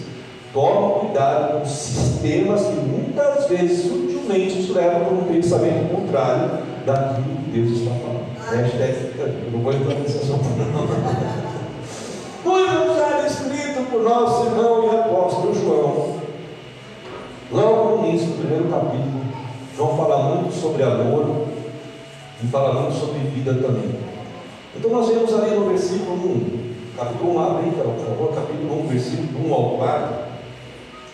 tome 0.53 0.99
cuidado 0.99 1.59
com 1.59 1.65
sistemas 1.65 2.65
que 2.65 2.75
muitas 2.75 3.47
vezes 3.47 3.83
sutilmente 3.83 4.63
te 4.63 4.71
levam 4.73 5.05
para 5.05 5.13
um 5.13 5.23
pensamento 5.23 5.95
contrário 5.95 6.49
daquilo 6.85 7.37
que 7.45 7.51
Deus 7.51 7.79
está 7.79 7.91
falando. 7.91 8.16
Hashtag, 8.49 9.11
não 9.51 9.59
vou 9.59 9.73
entrar 9.73 9.95
nesse 9.95 10.19
assunto, 10.19 10.45
não. 10.55 10.87
No 12.45 12.59
Evangelho 12.59 13.27
escrito 13.27 13.91
por 13.91 14.03
nosso 14.03 14.45
irmão 14.45 14.85
e 14.85 14.95
apóstolo 14.95 15.53
João, 15.53 16.15
logo 17.51 17.97
no 17.97 18.07
início 18.07 18.27
do 18.27 18.39
primeiro 18.39 18.69
capítulo, 18.69 19.21
João 19.75 19.97
fala 19.97 20.35
muito 20.35 20.55
sobre 20.55 20.83
amor 20.83 21.47
e 22.41 22.47
fala 22.47 22.81
muito 22.81 22.97
sobre 22.97 23.19
vida 23.19 23.53
também. 23.53 23.99
Então 24.77 24.91
nós 24.91 25.09
vemos 25.09 25.33
ali 25.33 25.53
no 25.53 25.67
versículo 25.67 26.13
1, 26.15 26.73
capítulo 26.95 27.35
1, 27.35 27.39
abre 27.41 27.65
aí, 27.65 27.71
por 27.71 28.05
favor, 28.05 28.33
capítulo 28.33 28.81
1, 28.85 28.87
versículo 28.87 29.49
1 29.49 29.53
ao 29.53 29.69
4, 29.71 30.15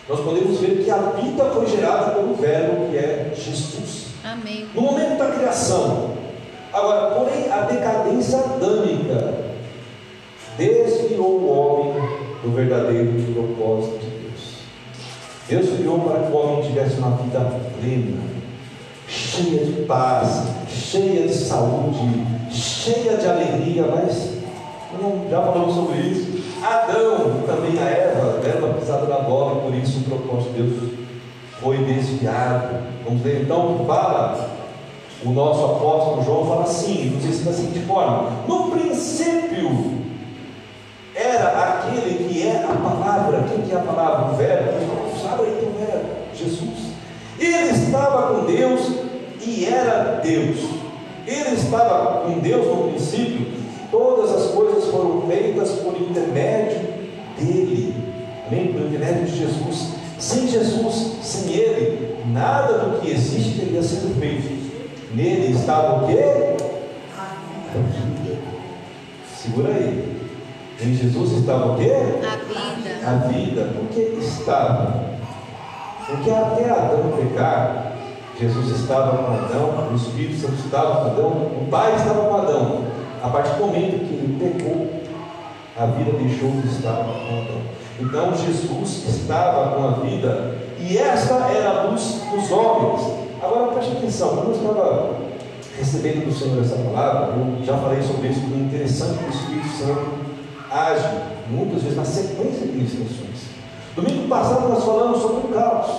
nós 0.08 0.20
podemos 0.20 0.60
ver 0.60 0.84
que 0.84 0.90
a 0.90 0.98
vida 0.98 1.44
foi 1.46 1.66
gerada 1.66 2.12
pelo 2.12 2.34
verbo 2.36 2.90
que 2.90 2.96
é 2.96 3.32
Jesus. 3.34 4.06
Amém. 4.22 4.68
No 4.72 4.82
momento 4.82 5.18
da 5.18 5.32
criação. 5.32 6.23
Agora, 6.74 7.14
porém, 7.14 7.48
a 7.52 7.60
decadência 7.60 8.36
adâmica 8.36 9.32
desviou 10.58 11.38
o 11.38 11.48
homem 11.48 12.02
do 12.42 12.50
verdadeiro 12.50 13.12
propósito 13.32 14.00
de 14.00 14.10
Deus. 14.10 14.56
Deus 15.48 15.78
criou 15.78 16.00
para 16.00 16.18
que 16.24 16.32
o 16.32 16.36
homem 16.36 16.62
tivesse 16.62 16.96
uma 16.96 17.16
vida 17.16 17.60
plena, 17.80 18.22
cheia 19.06 19.64
de 19.64 19.84
paz, 19.84 20.48
cheia 20.68 21.28
de 21.28 21.32
saúde, 21.32 22.26
cheia 22.50 23.18
de 23.18 23.26
alegria, 23.28 23.84
mas 23.86 24.34
já 25.30 25.42
falamos 25.42 25.76
sobre 25.76 25.98
isso. 25.98 26.42
Adão 26.60 27.42
também 27.46 27.80
a 27.80 27.88
Eva 27.88 28.40
deram 28.42 28.70
a 28.70 28.74
pisada 28.74 29.06
na 29.06 29.20
bola 29.20 29.60
por 29.60 29.72
isso 29.74 30.00
o 30.00 30.04
propósito 30.04 30.54
de 30.54 30.62
Deus 30.62 30.92
foi 31.60 31.78
desviado. 31.78 32.82
Vamos 33.04 33.22
ver 33.22 33.42
então 33.42 33.84
fala 33.86 34.53
o 35.24 35.30
nosso 35.30 35.64
apóstolo 35.64 36.24
João 36.24 36.46
fala 36.46 36.62
assim, 36.64 37.10
nos 37.10 37.24
ensina 37.24 37.50
da 37.50 37.56
seguinte 37.56 37.80
forma: 37.80 38.30
no 38.48 38.70
princípio 38.70 40.04
era 41.14 41.48
aquele 41.48 42.28
que 42.28 42.46
é 42.46 42.64
a 42.64 42.74
palavra, 42.76 43.44
quem 43.48 43.62
que 43.62 43.72
é 43.72 43.76
a 43.76 43.80
palavra? 43.80 44.32
O 44.32 44.36
verbo, 44.36 44.72
sabe? 45.22 45.44
Então 45.48 45.72
era 45.80 46.02
Jesus. 46.34 46.94
Ele 47.38 47.70
estava 47.70 48.34
com 48.34 48.46
Deus 48.46 48.92
e 49.40 49.66
era 49.66 50.20
Deus. 50.22 50.58
Ele 51.26 51.54
estava 51.54 52.20
com 52.20 52.38
Deus 52.40 52.66
no 52.66 52.88
princípio, 52.88 53.46
todas 53.90 54.30
as 54.30 54.50
coisas 54.50 54.84
foram 54.90 55.22
feitas 55.22 55.70
por 55.70 55.96
intermédio 55.98 56.80
dele, 57.38 57.94
amém? 58.46 58.72
Por 58.72 58.82
intermédio 58.82 59.24
de 59.24 59.38
Jesus. 59.38 59.94
Sem 60.18 60.48
Jesus, 60.48 61.16
sem 61.22 61.52
Ele, 61.52 62.16
nada 62.26 62.78
do 62.78 63.00
que 63.00 63.10
existe 63.10 63.58
teria 63.58 63.82
sido 63.82 64.18
feito. 64.18 64.53
Nele 65.14 65.54
estava 65.54 66.02
o 66.02 66.06
quê? 66.08 66.56
Segura 69.36 69.68
aí. 69.68 70.12
Em 70.80 70.94
Jesus 70.94 71.32
estava 71.38 71.72
o 71.72 71.76
quê? 71.76 71.92
A 71.92 72.36
vida. 72.36 73.06
A 73.06 73.28
vida. 73.28 73.70
Por 73.74 73.88
que 73.90 74.00
estava? 74.18 75.04
Porque 76.06 76.30
até 76.30 76.68
Adão 76.68 77.12
pecar, 77.16 77.92
Jesus 78.38 78.80
estava 78.80 79.16
com 79.18 79.32
Adão, 79.32 79.88
o 79.92 79.94
Espírito 79.94 80.40
Santo 80.40 80.64
estava 80.64 80.96
com 80.96 81.10
Adão, 81.12 81.28
o 81.28 81.68
Pai 81.70 81.94
estava 81.94 82.24
com 82.24 82.34
Adão. 82.34 82.84
A 83.22 83.28
partir 83.28 83.54
do 83.54 83.66
momento 83.66 84.06
que 84.06 84.14
ele 84.14 84.36
pecou, 84.38 85.00
a 85.78 85.86
vida 85.86 86.18
deixou 86.18 86.50
de 86.60 86.66
estar 86.66 86.92
com 86.96 87.10
Adão. 87.10 87.62
Então 88.00 88.36
Jesus 88.36 89.08
estava 89.08 89.76
com 89.76 89.84
a 89.84 89.90
vida 90.04 90.58
e 90.80 90.98
esta 90.98 91.34
era 91.34 91.70
a 91.70 91.82
luz 91.84 92.20
dos 92.30 92.50
homens. 92.50 93.23
Agora 93.44 93.72
preste 93.72 93.92
atenção, 93.92 94.28
quando 94.36 94.48
eu 94.48 94.54
estava 94.54 95.10
recebendo 95.78 96.24
do 96.24 96.32
Senhor 96.32 96.62
essa 96.62 96.76
palavra, 96.76 97.34
eu 97.36 97.62
já 97.62 97.76
falei 97.76 98.02
sobre 98.02 98.28
isso, 98.28 98.40
o 98.40 98.58
interessante 98.58 99.18
que 99.18 99.24
o 99.24 99.28
Espírito 99.28 99.68
Santo 99.68 100.06
age 100.70 101.04
muitas 101.50 101.82
vezes 101.82 101.96
na 101.98 102.04
sequência 102.06 102.66
de 102.66 102.82
instruções. 102.82 103.52
Domingo 103.94 104.28
passado 104.28 104.68
nós 104.70 104.82
falamos 104.82 105.20
sobre 105.20 105.46
o 105.46 105.54
caos. 105.54 105.90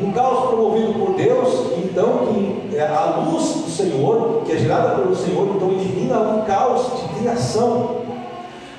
Um 0.00 0.12
caos 0.12 0.48
promovido 0.48 0.94
por 0.94 1.14
Deus, 1.14 1.72
então 1.76 2.26
que 2.70 2.76
é 2.76 2.86
a 2.86 3.16
luz 3.16 3.44
do 3.52 3.70
Senhor, 3.70 4.42
que 4.46 4.52
é 4.52 4.56
gerada 4.56 4.94
pelo 4.94 5.14
Senhor, 5.14 5.46
então 5.56 5.68
elimina 5.70 6.20
um 6.20 6.42
caos 6.42 6.86
de 7.02 7.18
criação. 7.18 7.98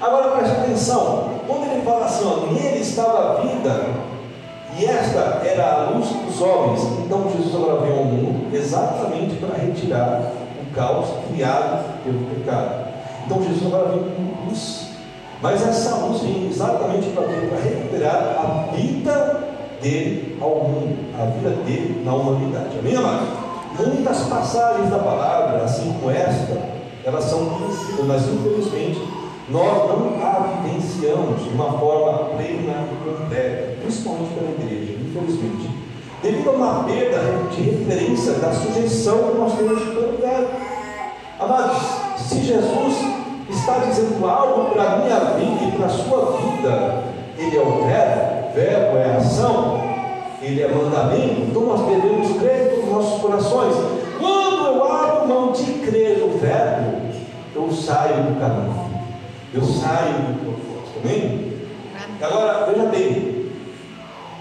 Agora 0.02 0.32
preste 0.38 0.58
atenção, 0.58 1.30
quando 1.46 1.70
ele 1.70 1.82
fala 1.84 2.06
assim, 2.06 2.26
ó, 2.26 2.52
nele 2.54 2.80
estava 2.80 3.34
a 3.34 3.42
vida, 3.42 3.86
e 4.80 4.86
esta 4.86 5.42
era 5.44 5.74
a 5.74 5.90
luz 5.90 6.08
dos 6.08 6.42
homens, 6.42 6.82
então 7.06 7.30
Jesus 7.36 7.54
agora 7.54 7.82
veio 7.82 7.98
ao 7.98 8.06
mundo 8.06 8.56
exatamente 8.56 9.36
para 9.36 9.58
retirar 9.58 10.32
o 10.62 10.74
caos 10.74 11.08
criado 11.28 11.84
pelo 12.02 12.20
pecado. 12.28 12.88
Então 13.26 13.44
Jesus 13.44 13.66
agora 13.66 13.90
vem 13.90 14.00
com 14.00 14.48
luz. 14.48 14.88
Mas 15.42 15.68
essa 15.68 15.96
luz 15.96 16.22
vem 16.22 16.50
exatamente 16.50 17.10
para 17.10 17.28
recuperar 17.28 18.16
a 18.38 18.72
vida 18.74 19.50
dele 19.82 20.38
ao 20.40 20.56
mundo, 20.56 20.98
a 21.20 21.26
vida 21.26 21.50
dele 21.66 22.02
na 22.06 22.14
humanidade. 22.14 22.80
Amém, 22.80 22.96
amados? 22.96 23.28
Muitas 23.78 24.20
passagens 24.28 24.90
da 24.90 25.00
palavra, 25.00 25.62
assim 25.62 25.94
como 26.00 26.10
esta, 26.10 26.58
elas 27.04 27.26
são 27.26 27.46
conhecidas, 27.46 28.06
mas 28.06 28.22
infelizmente 28.28 29.02
nós 29.52 29.90
não 29.90 30.22
a 30.22 30.62
vivenciamos 30.64 31.44
de 31.44 31.50
uma 31.50 31.74
forma 31.74 32.30
plena 32.36 32.88
e 32.92 33.10
completa, 33.10 33.76
principalmente 33.82 34.34
pela 34.34 34.52
igreja, 34.52 34.94
infelizmente. 35.02 35.70
Devido 36.22 36.50
a 36.50 36.52
uma 36.52 36.84
perda 36.84 37.20
de 37.50 37.62
referência 37.62 38.34
da 38.34 38.52
sujeição 38.52 39.32
que 39.32 39.38
nós 39.38 39.54
temos 39.54 39.84
pelo 39.84 40.18
verbo. 40.18 40.50
Amados, 41.40 41.78
se 42.18 42.42
Jesus 42.42 43.20
está 43.50 43.80
dizendo 43.80 44.26
algo 44.28 44.72
para 44.72 44.84
a 44.84 44.98
minha 44.98 45.20
vida 45.36 45.66
e 45.66 45.72
para 45.78 45.86
a 45.86 45.90
sua 45.90 46.38
vida. 46.38 47.04
Ele 47.38 47.58
é 47.58 47.62
o 47.62 47.86
verbo, 47.86 48.54
verbo 48.54 48.98
é 48.98 49.16
ação, 49.16 49.82
ele 50.42 50.62
é 50.62 50.68
mandamento, 50.68 51.42
então 51.42 51.62
nós 51.64 51.82
devemos 51.82 52.38
crer 52.38 52.76
com 52.76 52.88
os 52.88 52.92
nossos 52.92 53.22
corações. 53.22 53.76
Quando 54.20 54.66
eu 54.66 54.84
abro 54.84 55.28
mão 55.28 55.52
de 55.52 55.64
crer 55.86 56.20
no 56.20 56.38
verbo, 56.38 57.02
eu 57.56 57.72
saio 57.72 58.24
do 58.24 58.40
caminho, 58.40 58.79
eu 59.54 59.64
saio 59.64 60.14
do 60.14 60.40
propósito, 60.44 61.00
amém? 61.04 61.54
Agora, 62.22 62.72
veja 62.72 62.86
bem, 62.90 63.50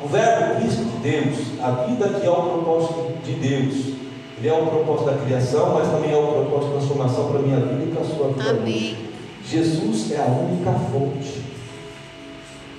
o 0.03 0.09
verbo 0.09 0.57
Cristo 0.57 0.85
de 0.85 1.11
Deus, 1.11 1.39
a 1.63 1.71
vida 1.85 2.09
que 2.09 2.27
é 2.27 2.31
o 2.31 2.43
propósito 2.43 3.13
de 3.25 3.33
Deus, 3.35 3.99
ele 4.39 4.49
é 4.49 4.53
o 4.53 4.67
propósito 4.67 5.07
da 5.07 5.19
criação, 5.19 5.75
mas 5.75 5.89
também 5.89 6.13
é 6.13 6.17
o 6.17 6.27
propósito 6.27 6.73
da 6.73 6.79
transformação 6.79 7.29
para 7.29 7.39
a 7.41 7.43
minha 7.43 7.61
vida 7.61 7.85
e 7.85 7.93
para 7.93 8.03
a 8.03 8.05
sua 8.05 8.29
vida. 8.29 8.51
Amém. 8.51 8.97
Jesus 9.45 10.13
é 10.13 10.19
a 10.19 10.27
única 10.27 10.73
fonte 10.73 11.43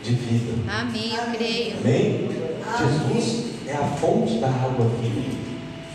de 0.03 0.13
vida. 0.13 0.71
Amém, 0.71 1.15
eu 1.15 1.33
creio. 1.35 1.75
Amém? 1.79 2.29
Jesus 2.79 3.45
é 3.67 3.73
a 3.73 3.83
fonte 3.83 4.37
da 4.37 4.47
água 4.47 4.85
viva. 5.01 5.37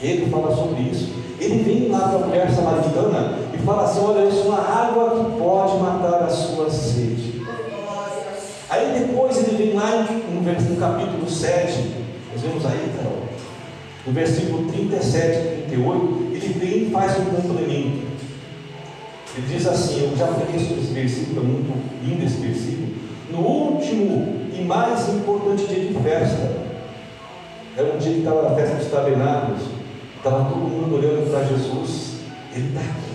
Ele 0.02 0.30
fala 0.30 0.54
sobre 0.54 0.82
isso. 0.82 1.23
Ele 1.38 1.62
vem 1.62 1.88
lá 1.90 2.08
para 2.08 2.16
a 2.16 2.26
mulher 2.26 2.50
samaritana 2.50 3.38
e 3.52 3.58
fala 3.58 3.84
assim: 3.84 4.00
Olha, 4.00 4.28
isso 4.28 4.40
é 4.40 4.48
uma 4.48 4.60
água 4.60 5.10
que 5.10 5.38
pode 5.38 5.78
matar 5.78 6.22
a 6.22 6.28
sua 6.28 6.70
sede. 6.70 7.42
Aí 8.70 8.98
depois 8.98 9.36
ele 9.36 9.56
vem 9.56 9.74
lá 9.74 10.02
no, 10.02 10.42
no 10.42 10.76
capítulo 10.80 11.30
7, 11.30 11.94
nós 12.32 12.42
vemos 12.42 12.66
aí, 12.66 12.92
Carol, 12.96 13.22
no 14.06 14.12
versículo 14.12 14.70
37 14.72 15.38
e 15.38 15.64
38, 15.68 16.28
ele 16.32 16.54
vem 16.58 16.88
e 16.88 16.90
faz 16.90 17.18
um 17.20 17.24
complemento. 17.26 18.14
Ele 19.36 19.46
diz 19.48 19.66
assim: 19.66 20.10
Eu 20.10 20.16
já 20.16 20.26
falei 20.26 20.58
sobre 20.58 20.82
esse 20.82 20.92
versículo, 20.92 21.40
é 21.40 21.44
muito 21.44 21.72
lindo 22.02 22.24
esse 22.24 22.36
versículo. 22.36 22.88
No 23.30 23.38
último 23.40 24.44
e 24.52 24.64
mais 24.64 25.08
importante 25.08 25.66
dia 25.66 25.86
de 25.86 25.94
festa, 25.94 26.52
era 27.76 27.94
um 27.94 27.98
dia 27.98 28.12
que 28.12 28.18
estava 28.18 28.48
na 28.48 28.54
festa 28.54 28.76
dos 28.76 28.86
tabernáculos, 28.88 29.62
estava 30.24 30.44
todo 30.48 30.56
mundo 30.56 30.96
olhando 30.96 31.30
para 31.30 31.44
Jesus. 31.44 32.14
Ele 32.54 32.68
está 32.68 32.80
aqui. 32.80 33.12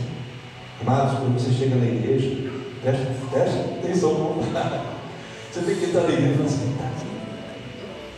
Amados, 0.85 1.17
quando 1.17 1.39
você 1.39 1.51
chega 1.51 1.75
na 1.75 1.85
igreja, 1.85 2.51
preste, 2.83 3.07
preste 3.31 3.57
atenção 3.79 4.13
no 4.13 4.43
Você 4.43 5.61
tem 5.65 5.75
que 5.75 5.85
estar 5.85 6.01
na 6.01 6.09
igreja 6.09 6.29
e 6.29 6.37
falar 6.37 6.45
assim: 6.45 6.71
está 6.71 6.85
aqui. 6.85 7.09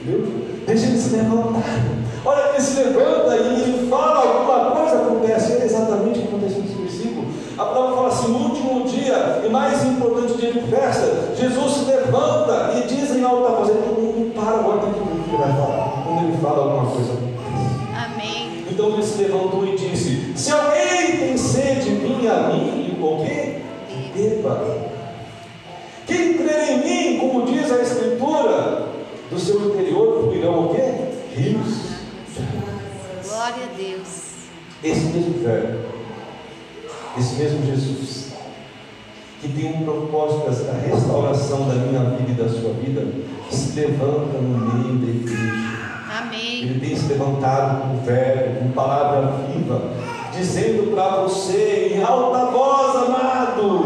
Entendeu? 0.01 0.41
Deixa 0.67 0.85
ele 0.87 0.97
se 0.97 1.15
levantar. 1.15 1.63
Olha, 2.25 2.49
ele 2.49 2.61
se 2.61 2.83
levanta 2.83 3.37
e 3.37 3.87
fala 3.89 4.19
alguma 4.19 4.71
coisa, 4.71 4.95
acontece. 4.97 5.53
É 5.53 5.65
exatamente 5.65 6.19
o 6.19 6.21
que 6.23 6.27
aconteceu 6.27 6.61
nesse 6.61 6.75
versículo. 6.75 7.27
A 7.57 7.65
mais 9.49 9.85
importante 9.85 10.33
dia 10.33 10.51
de 10.51 10.59
festa, 10.69 11.33
Jesus 11.37 11.73
se 11.73 11.85
levanta 11.85 12.73
e 12.77 12.87
diz 12.87 13.15
em 13.15 13.23
alta 13.23 13.55
voz, 13.55 13.69
todo 13.69 14.01
mundo 14.01 14.33
para 14.35 14.57
tem 14.79 14.93
que 14.93 14.99
o 14.99 15.23
que 15.23 15.29
ele 15.29 15.37
vai 15.37 15.53
falar. 15.53 16.03
Quando 16.03 16.27
ele 16.27 16.37
fala 16.41 16.63
alguma 16.63 16.91
coisa. 16.91 17.20
Então 18.81 18.93
ele 18.93 19.03
se 19.03 19.21
levantou 19.21 19.63
e 19.67 19.75
disse: 19.75 20.33
Se 20.35 20.51
alguém 20.51 21.17
tem 21.19 21.37
sede, 21.37 21.91
vinha 21.91 22.33
a 22.33 22.47
mim 22.47 22.87
e 22.87 22.99
o 22.99 23.23
quê? 23.23 23.61
Beba. 24.15 24.89
Quem 26.07 26.33
crer 26.33 26.71
em 26.71 26.83
mim, 26.83 27.19
como 27.19 27.45
diz 27.45 27.71
a 27.71 27.79
Escritura, 27.79 28.87
do 29.29 29.39
seu 29.39 29.69
interior 29.69 30.23
fluirão 30.23 30.65
o 30.65 30.73
quê? 30.73 30.81
Rios. 31.35 31.91
Glória 33.23 33.65
a 33.71 33.77
Deus. 33.77 34.31
Esse 34.83 35.05
mesmo 35.05 35.43
verbo, 35.43 35.77
esse 37.19 37.35
mesmo 37.35 37.65
Jesus, 37.67 38.31
que 39.41 39.49
tem 39.49 39.75
um 39.75 39.85
propósito 39.85 40.65
da 40.65 40.73
restauração 40.73 41.67
da 41.67 41.75
minha 41.75 42.03
vida 42.17 42.31
e 42.31 42.33
da 42.33 42.49
sua 42.49 42.73
vida, 42.73 43.05
se 43.51 43.79
levanta 43.79 44.39
no 44.39 44.57
meio 44.57 44.95
da 44.95 45.07
igreja. 45.07 45.70
Amém. 46.21 46.63
Ele 46.63 46.79
tem 46.79 46.95
se 46.95 47.07
levantado 47.07 47.81
com 47.81 48.05
verbo, 48.05 48.59
com 48.59 48.71
palavra 48.71 49.33
viva, 49.47 49.91
dizendo 50.31 50.93
para 50.93 51.21
você 51.21 51.93
em 51.93 52.03
alta 52.03 52.51
voz, 52.51 52.95
amado, 52.95 53.83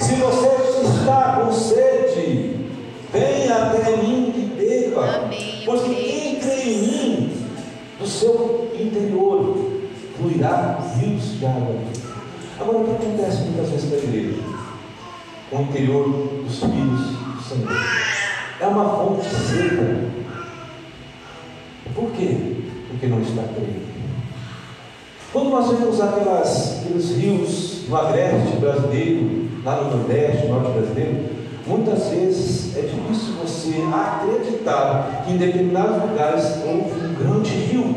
se 0.00 0.14
você 0.16 0.46
está 0.82 1.40
com 1.40 1.52
sede, 1.52 2.66
venha 3.12 3.54
até 3.54 3.96
mim 3.96 4.32
e 4.34 4.52
beba. 4.56 5.22
Amém. 5.24 5.62
Porque 5.64 5.94
quem 5.94 6.36
crê 6.40 6.62
em 6.62 6.78
mim, 6.78 7.46
do 7.98 8.06
seu 8.06 8.70
interior 8.78 9.72
fluirá 10.16 10.78
rios 10.96 11.38
de 11.38 11.46
água. 11.46 11.76
Agora, 12.58 12.78
o 12.78 12.84
que 12.84 12.90
acontece 12.90 13.42
muitas 13.42 13.70
vezes 13.70 13.88
com 13.88 13.94
a 13.94 13.98
igreja? 13.98 14.42
Com 15.50 15.56
o 15.56 15.62
interior 15.62 16.08
dos 16.44 16.58
filhos 16.58 17.00
do 17.00 17.42
Senhor. 17.42 17.72
É 18.60 18.66
uma 18.66 18.88
fonte 18.96 19.24
seca. 19.28 20.15
Por 21.96 22.10
quê? 22.12 22.36
Porque 22.90 23.06
não 23.06 23.22
está 23.22 23.42
crendo. 23.54 23.86
Quando 25.32 25.50
nós 25.50 25.70
vemos 25.70 26.00
aquelas, 26.00 26.80
aqueles 26.80 27.16
rios 27.16 27.88
no 27.88 27.96
agreste 27.96 28.56
brasileiro, 28.58 29.48
lá 29.64 29.82
no 29.82 29.96
Nordeste, 29.96 30.46
no 30.46 30.60
Norte 30.60 30.78
brasileiro, 30.78 31.24
muitas 31.66 32.08
vezes 32.08 32.76
é 32.76 32.82
difícil 32.82 33.34
você 33.42 33.82
acreditar 33.92 35.24
que 35.24 35.32
em 35.32 35.38
determinados 35.38 36.02
lugares 36.02 36.44
houve 36.64 37.06
um 37.06 37.14
grande 37.14 37.50
rio. 37.50 37.94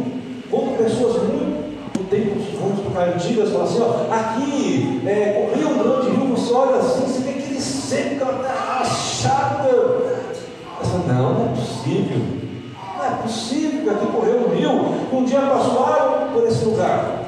Quando 0.50 0.78
pessoas 0.78 1.22
muito 1.24 2.10
tempos, 2.10 2.44
vamos 2.60 2.80
colocar 2.80 3.10
antigas, 3.10 3.50
falam 3.50 3.66
assim, 3.66 3.82
ó, 3.82 4.14
aqui 4.14 5.02
é, 5.06 5.50
corria 5.52 5.68
um 5.68 5.78
grande 5.78 6.10
rio, 6.10 6.36
você 6.36 6.54
olha 6.54 6.78
assim, 6.78 7.06
você 7.06 7.22
vê 7.22 7.30
aquele 7.30 7.62
seco, 7.62 8.16
aquela 8.16 8.44
terra 8.44 8.84
fala, 10.82 11.04
não, 11.08 11.34
não 11.34 11.46
é 11.46 11.50
possível. 11.50 12.39
É 13.10 13.22
possível 13.24 13.82
que 13.82 13.90
aqui 13.90 14.06
correu 14.06 14.48
um 14.48 14.56
rio, 14.56 15.20
um 15.20 15.26
dia 15.26 15.40
água 15.40 16.30
por 16.32 16.48
esse 16.48 16.64
lugar. 16.66 17.24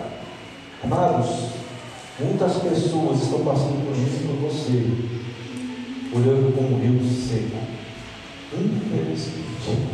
Amados, 0.83 1.27
muitas 2.19 2.53
pessoas 2.57 3.23
estão 3.23 3.39
passando 3.39 3.83
por 3.85 3.95
isso 3.97 4.27
por 4.27 4.49
você, 4.49 4.83
olhando 6.15 6.55
como 6.55 6.75
um 6.75 6.79
rio 6.79 6.99
seco. 7.03 7.57
Infelizmente. 8.53 9.87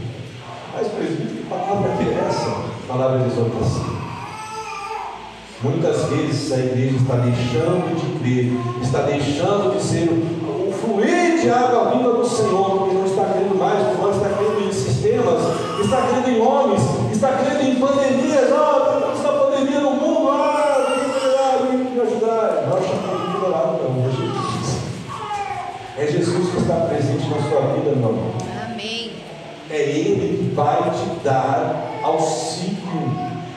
Mas, 0.73 0.87
presbítero, 0.89 1.35
que 1.37 1.43
palavra 1.49 1.89
que 1.97 2.09
é 2.09 2.27
essa? 2.27 2.63
Palavra 2.87 3.19
de 3.19 3.31
exortação. 3.31 3.97
Muitas 5.63 6.03
vezes 6.09 6.51
a 6.51 6.57
igreja 6.59 6.97
está 6.97 7.15
deixando 7.15 7.95
de 7.95 8.19
crer, 8.19 8.51
está 8.83 9.01
deixando 9.01 9.75
de 9.75 9.81
ser 9.81 10.09
o 10.09 10.71
fluir 10.71 11.41
de 11.41 11.49
água 11.49 11.95
viva 11.95 12.13
do 12.13 12.27
Senhor, 12.27 12.77
porque 12.77 12.93
não 12.93 13.05
está 13.05 13.25
crendo 13.33 13.55
mais, 13.55 13.96
está 15.87 16.01
crendo 16.01 16.29
em 16.29 16.41
homens, 16.41 16.81
está 17.13 17.29
crendo 17.29 17.63
em 17.63 17.75
pandemias. 17.75 18.51
Ah, 18.51 18.99
temos 18.99 19.19
essa 19.19 19.31
pandemia 19.31 19.79
no 19.79 19.91
mundo, 19.91 20.29
ah, 20.31 20.85
tem 20.87 20.99
que 20.99 21.25
melhorar, 21.25 21.57
tem 21.59 21.85
que 21.85 21.91
me 21.91 22.01
ajudar. 22.01 22.67
Não, 22.67 22.77
crendo 22.77 23.33
melhorado, 23.33 23.79
não, 23.83 24.05
é 24.05 24.09
Jesus. 24.09 24.77
É 25.97 26.07
Jesus 26.07 26.49
que 26.51 26.57
está 26.57 26.75
presente 26.75 27.29
na 27.29 27.49
sua 27.49 27.61
vida, 27.73 27.95
meu 27.95 28.09
irmão. 28.09 28.33
Amém. 28.65 29.13
É 29.69 29.81
Ele 29.81 30.37
que 30.37 30.55
vai 30.55 30.91
te 30.91 31.23
dar 31.23 31.99
auxílio. 32.03 32.77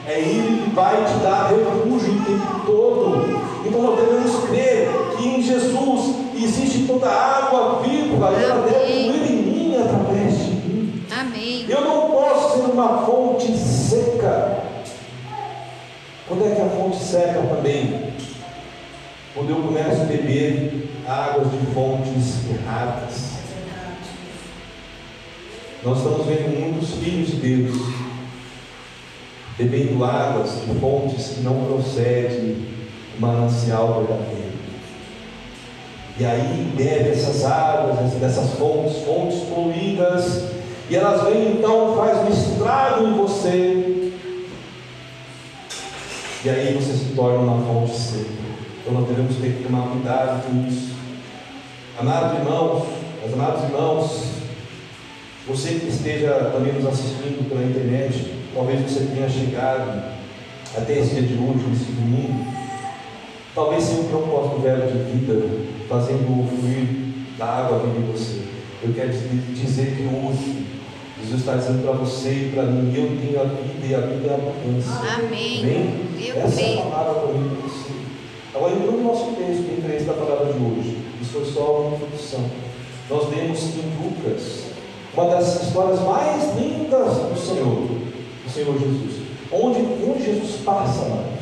É 0.07 0.19
Ele 0.19 0.63
que 0.63 0.69
vai 0.71 1.03
te 1.03 1.13
dar 1.23 1.49
refúgio 1.49 2.13
o 2.13 2.25
tempo 2.25 2.65
todo. 2.65 3.41
Então 3.65 3.81
nós 3.81 3.99
devemos 3.99 4.43
crer 4.45 4.89
que 5.17 5.27
em 5.27 5.41
Jesus 5.41 6.15
existe 6.35 6.87
toda 6.87 7.07
a 7.07 7.37
água 7.37 7.81
viva 7.83 8.31
e 8.31 8.43
ela 8.43 8.61
deve 8.67 8.85
fluir 8.85 9.31
em 9.31 9.41
mim 9.43 9.77
através 9.77 10.37
de 10.37 10.51
mim. 10.51 10.61
Amém. 11.11 11.65
Eu 11.69 11.81
não 11.81 12.10
uma 12.81 13.05
fonte 13.05 13.55
seca. 13.55 14.57
Quando 16.27 16.45
é 16.47 16.55
que 16.55 16.61
a 16.61 16.69
fonte 16.69 16.97
seca 16.97 17.41
também? 17.41 18.13
Quando 19.35 19.49
eu 19.51 19.57
começo 19.57 20.01
a 20.01 20.05
beber 20.05 20.89
águas 21.07 21.51
de 21.51 21.65
fontes 21.73 22.49
erradas. 22.49 23.31
Nós 25.83 25.97
estamos 25.97 26.25
vendo 26.25 26.59
muitos 26.59 26.95
filhos 26.95 27.29
de 27.29 27.35
Deus 27.37 27.77
bebendo 29.57 30.03
águas 30.03 30.61
de 30.61 30.79
fontes 30.79 31.27
que 31.35 31.41
não 31.41 31.65
procedem 31.65 32.65
do 33.13 33.19
manancial 33.19 34.05
verdadeiro. 34.05 34.51
E 36.19 36.25
aí 36.25 36.73
bebe 36.75 37.09
essas 37.09 37.43
águas, 37.45 38.11
dessas 38.13 38.51
fontes, 38.53 39.03
fontes 39.03 39.39
poluídas, 39.49 40.60
e 40.91 40.95
elas 40.97 41.23
vêm 41.23 41.53
então, 41.53 41.95
faz 41.95 42.17
um 42.17 42.27
estrago 42.27 43.07
em 43.07 43.13
você. 43.13 44.11
E 46.43 46.49
aí 46.49 46.73
você 46.73 46.91
se 46.91 47.15
torna 47.15 47.39
uma 47.39 47.65
fonte 47.65 47.97
seca. 47.97 48.25
Então 48.81 48.95
nós 48.95 49.07
devemos 49.07 49.37
ter 49.37 49.53
que 49.53 49.63
tomar 49.63 49.87
cuidado 49.87 50.43
com 50.43 50.67
isso. 50.67 50.93
Amados 51.97 52.39
irmãos, 52.39 52.87
amados 53.33 53.63
irmãos, 53.63 54.31
você 55.47 55.75
que 55.75 55.87
esteja 55.87 56.51
também 56.53 56.73
nos 56.73 56.85
assistindo 56.85 57.47
pela 57.47 57.63
internet, 57.63 58.33
talvez 58.53 58.81
você 58.81 59.05
tenha 59.15 59.29
chegado 59.29 60.11
até 60.75 60.99
esse 60.99 61.15
dia 61.15 61.21
de 61.21 61.35
hoje, 61.35 61.69
nesse 61.69 61.85
domingo, 61.85 62.47
talvez 63.55 63.81
sem 63.85 63.97
um 64.01 64.09
propósito 64.09 64.59
velho 64.59 64.91
de 64.91 65.09
vida, 65.09 65.41
fazendo 65.87 66.27
o 66.31 66.45
fluir 66.49 67.13
da 67.37 67.45
água 67.45 67.79
viva 67.79 67.97
em 67.97 68.11
você. 68.11 68.41
Eu 68.83 68.93
quero 68.93 69.13
dizer 69.53 69.95
que 69.95 70.03
hoje, 70.03 70.80
Jesus 71.21 71.41
está 71.41 71.55
dizendo 71.55 71.83
para 71.83 71.93
você 71.93 72.29
e 72.29 72.51
para 72.53 72.63
mim, 72.63 72.93
eu 72.95 73.07
tenho 73.19 73.39
a 73.39 73.43
vida 73.45 73.87
e 73.87 73.95
a 73.95 73.99
vida 73.99 74.27
é 74.27 74.31
a 74.31 74.35
abundância. 74.35 75.15
Amém. 75.15 75.59
Amém? 75.59 75.99
Eu 76.19 76.35
Essa 76.37 76.61
é 76.61 76.63
creio. 76.63 76.79
a 76.79 76.91
palavra 76.91 77.33
mim 77.33 77.49
para 77.49 77.69
você. 77.69 77.91
Agora, 78.53 78.73
entrando 78.73 78.97
no 78.97 79.03
nosso 79.03 79.25
texto, 79.35 79.71
em 79.71 79.81
três 79.81 80.05
da 80.05 80.13
palavra 80.13 80.51
de 80.51 80.59
hoje, 80.59 80.97
isso 81.21 81.31
foi 81.31 81.45
só 81.45 81.81
uma 81.81 81.95
introdução. 81.95 82.43
Nós 83.09 83.29
lemos 83.29 83.59
que 83.59 83.79
em 83.79 83.93
Lucas, 84.03 84.63
uma 85.13 85.25
das 85.27 85.63
histórias 85.63 85.99
mais 86.01 86.57
lindas 86.57 87.13
do 87.15 87.39
Senhor, 87.39 87.87
do 88.43 88.51
Senhor 88.51 88.73
Jesus, 88.79 89.21
onde, 89.51 89.79
onde 90.09 90.25
Jesus 90.25 90.61
passa, 90.65 91.05
amados, 91.05 91.41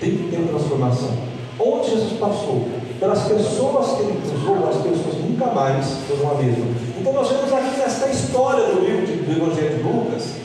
tem 0.00 0.16
que 0.16 0.28
ter 0.30 0.48
transformação. 0.48 1.10
Onde 1.58 1.90
Jesus 1.90 2.18
passou, 2.18 2.68
pelas 2.98 3.22
pessoas 3.22 3.96
que 3.96 4.02
ele 4.02 4.20
cruzou, 4.20 4.68
as 4.68 4.76
pessoas 4.76 5.24
nunca 5.24 5.46
mais 5.46 5.86
foram 6.08 6.30
a 6.30 6.34
mesma. 6.42 6.83
Então 7.04 7.12
nós 7.12 7.28
vemos 7.28 7.52
aqui 7.52 7.76
nesta 7.76 8.08
história 8.08 8.64
do 8.64 8.80
livro 8.80 9.06
de, 9.06 9.12
do 9.12 9.30
Evangelho 9.30 9.76
de 9.76 9.82
Lucas, 9.82 10.36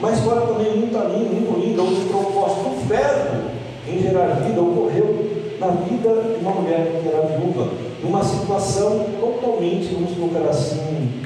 uma 0.00 0.10
história 0.10 0.40
também 0.40 0.76
muito 0.76 0.98
linda, 0.98 1.30
muito 1.30 1.60
linda, 1.60 1.82
onde 1.82 2.00
o 2.00 2.08
propósito 2.08 2.62
do 2.64 2.88
verbo 2.88 3.50
em 3.86 4.02
gerar 4.02 4.26
vida 4.40 4.60
ocorreu 4.60 5.30
na 5.60 5.68
vida 5.68 6.08
de 6.36 6.44
uma 6.44 6.50
mulher 6.50 7.00
que 7.00 7.08
era 7.08 7.28
viúva, 7.28 7.68
numa 8.02 8.24
situação 8.24 9.06
totalmente, 9.20 9.94
vamos 9.94 10.16
colocar 10.16 10.50
assim, 10.50 11.22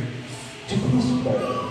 difícil 0.68 1.20
para 1.24 1.32
ela. 1.32 1.64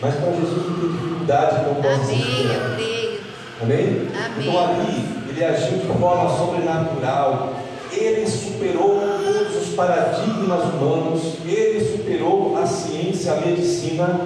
Mas 0.00 0.14
para 0.14 0.32
Jesus 0.32 0.70
não 0.70 0.80
tem 0.80 0.92
dificuldade 0.92 1.56
não 1.66 1.72
Amém. 1.72 2.00
Eu 2.00 2.38
superada. 2.38 2.74
creio. 2.76 3.20
Amém? 3.60 4.08
Amém. 4.24 4.48
Então 4.48 4.64
ali 4.64 5.04
ele 5.28 5.44
agiu 5.44 5.78
de 5.80 5.86
forma 5.86 6.34
sobrenatural. 6.34 7.52
Ele 7.96 8.26
superou 8.26 9.00
todos 9.00 9.68
os 9.68 9.74
paradigmas 9.74 10.64
humanos. 10.64 11.22
Ele 11.46 11.84
superou 11.84 12.56
a 12.56 12.66
ciência, 12.66 13.32
a 13.32 13.40
medicina. 13.40 14.20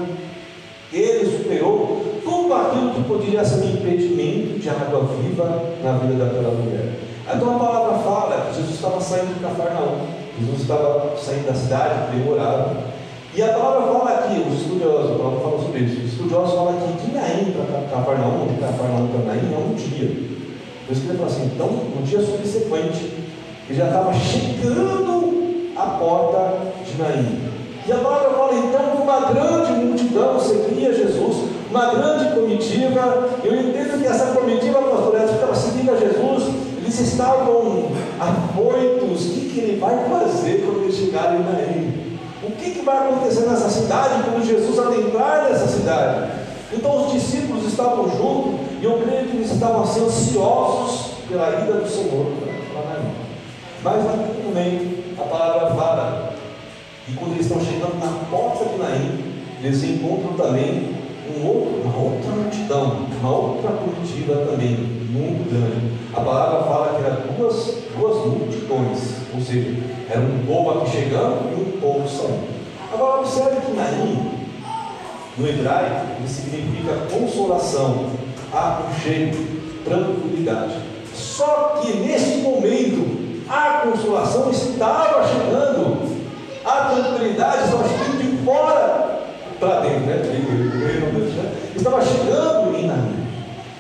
Ele 0.92 1.38
superou 1.38 2.20
tudo 2.24 2.54
aquilo 2.54 2.94
que 2.94 3.04
poderia 3.04 3.44
ser 3.44 3.64
um 3.64 3.70
impedimento 3.70 4.58
de 4.58 4.68
água 4.68 5.08
viva 5.20 5.62
na 5.82 5.92
vida 5.92 6.24
daquela 6.24 6.52
mulher. 6.54 6.98
Então 7.32 7.56
a 7.56 7.58
palavra 7.58 7.98
fala 7.98 8.46
que 8.46 8.56
Jesus 8.56 8.74
estava 8.74 9.00
saindo 9.00 9.34
de 9.34 9.40
Cafarnaum. 9.40 10.20
Jesus 10.40 10.62
estava 10.62 11.16
saindo 11.16 11.46
da 11.46 11.54
cidade, 11.54 12.14
ele 12.16 12.24
morava. 12.24 12.90
E 13.32 13.42
a 13.42 13.48
palavra 13.52 13.92
fala 13.92 14.10
aqui, 14.10 14.40
os 14.40 14.62
estudiosos, 14.62 15.12
a 15.12 15.14
palavra 15.14 15.40
fala 15.40 15.62
sobre 15.62 15.80
isso, 15.80 16.00
os 16.00 16.12
estudiosos 16.12 16.54
falam 16.54 16.80
que 16.80 17.06
de 17.06 17.14
Naim 17.14 17.52
para 17.52 17.82
Cafarnaum, 17.82 18.48
de 18.48 18.60
Cafarnaum 18.60 19.06
para 19.06 19.34
Naim, 19.34 19.54
é 19.54 19.58
um 19.58 19.74
dia. 19.74 20.08
Por 20.84 20.92
isso 20.92 21.02
que 21.02 21.08
ele 21.10 21.18
fala 21.18 21.30
assim, 21.30 21.50
então, 21.54 21.68
no 21.68 22.02
dia 22.02 22.20
subsequente, 22.20 23.30
e 23.70 23.74
já 23.74 23.86
estava 23.86 24.12
chegando 24.12 25.70
à 25.76 25.86
porta 25.98 26.58
de 26.84 27.00
Naim. 27.00 27.50
E 27.86 27.92
a 27.92 27.98
palavra 27.98 28.30
fala 28.30 28.54
então 28.54 28.80
que 28.90 29.02
uma 29.02 29.20
grande 29.32 29.72
multidão 29.84 30.40
seguia 30.40 30.92
Jesus, 30.92 31.48
uma 31.70 31.94
grande 31.94 32.34
comitiva. 32.34 33.28
Eu 33.44 33.54
entendo 33.54 34.00
que 34.00 34.06
essa 34.06 34.26
comitiva, 34.32 34.82
pastor 34.82 35.14
Edson, 35.14 35.34
estava 35.34 35.54
seguindo 35.54 35.92
a 35.92 35.96
Jesus, 35.96 36.52
eles 36.78 37.00
estavam 37.00 37.92
afoitos. 38.18 39.26
O 39.26 39.34
que, 39.34 39.50
que 39.50 39.60
ele 39.60 39.80
vai 39.80 39.96
fazer 40.08 40.64
quando 40.64 40.82
ele 40.82 40.92
chegar 40.92 41.36
em 41.36 41.44
Naim? 41.44 42.18
O 42.42 42.50
que, 42.52 42.70
que 42.72 42.84
vai 42.84 42.96
acontecer 42.96 43.46
nessa 43.46 43.70
cidade 43.70 44.24
quando 44.24 44.44
Jesus 44.44 44.78
adentrar 44.78 45.48
nessa 45.48 45.68
cidade? 45.68 46.32
Então 46.72 47.06
os 47.06 47.12
discípulos 47.12 47.66
estavam 47.66 48.08
juntos 48.16 48.60
e 48.80 48.84
eu 48.84 49.00
creio 49.04 49.28
que 49.28 49.36
eles 49.36 49.52
estavam 49.52 49.82
assim, 49.82 50.04
ansiosos 50.04 51.12
pela 51.28 51.50
ida 51.50 51.74
do 51.74 51.88
Senhor. 51.88 52.59
Mas 53.82 54.04
naquele 54.04 54.42
momento 54.44 55.20
a 55.20 55.22
palavra 55.22 55.74
fala 55.74 56.34
e 57.08 57.12
quando 57.12 57.32
eles 57.32 57.46
estão 57.46 57.60
chegando 57.60 57.98
na 57.98 58.12
porta 58.30 58.66
de 58.66 58.78
Naim, 58.78 59.24
eles 59.62 59.82
encontram 59.82 60.34
também 60.34 60.94
um 61.28 61.46
outro, 61.46 61.80
uma 61.82 61.96
outra 61.96 62.30
multidão, 62.30 63.06
uma 63.20 63.30
outra 63.30 63.70
comitiva 63.72 64.46
também, 64.46 64.76
muito 65.10 65.50
grande. 65.50 65.92
A 66.12 66.20
palavra 66.20 66.62
fala 66.64 66.98
que 66.98 67.04
eram 67.04 67.34
duas, 67.36 67.78
duas 67.96 68.26
multidões, 68.26 69.14
ou 69.34 69.40
seja, 69.40 69.76
era 70.08 70.20
um 70.20 70.44
povo 70.46 70.80
aqui 70.80 70.90
chegando 70.90 71.50
e 71.50 71.60
um 71.60 71.80
povo 71.80 72.08
saindo. 72.08 72.48
Agora 72.92 73.20
observe 73.20 73.60
que 73.60 73.72
Naim, 73.72 74.30
no 75.38 75.48
hebraico, 75.48 76.06
ele 76.18 76.28
significa 76.28 76.94
consolação, 77.10 78.10
aconchego, 78.52 79.36
tranquilidade. 79.84 80.74
Só 81.14 81.80
que 81.80 81.96
nesse 81.98 82.38
momento, 82.38 83.19
a 83.50 83.82
consolação 83.84 84.48
estava 84.50 85.26
chegando 85.26 86.20
a 86.64 86.84
tranquilidade 86.84 87.64
estava 87.64 87.88
chegando 87.88 88.18
de 88.18 88.44
fora 88.44 89.22
para 89.58 89.80
dentro, 89.80 90.06
né? 90.06 90.22
Estava 91.74 92.00
chegando 92.04 92.76
em 92.76 92.86
Naim, 92.86 93.26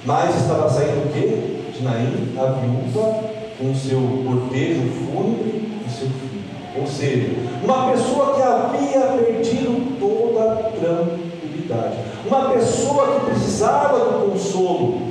mas 0.04 0.36
estava 0.36 0.68
saindo 0.68 1.06
o 1.06 1.12
quê? 1.12 1.60
De 1.72 1.84
Naim, 1.84 2.34
a 2.36 2.46
viúva 2.46 3.20
com 3.58 3.74
seu 3.74 4.00
cortejo 4.26 4.90
fúnebre 4.90 5.82
e 5.86 5.90
seu 5.90 6.08
filho. 6.08 6.40
Ou 6.80 6.86
seja, 6.86 7.28
uma 7.62 7.92
pessoa 7.92 8.34
que 8.34 8.42
havia 8.42 9.00
perdido 9.18 9.98
toda 10.00 10.52
a 10.52 10.56
tranquilidade, 10.56 11.96
uma 12.26 12.50
pessoa 12.50 13.20
que 13.20 13.26
precisava 13.26 13.98
do 13.98 14.30
consolo. 14.30 15.02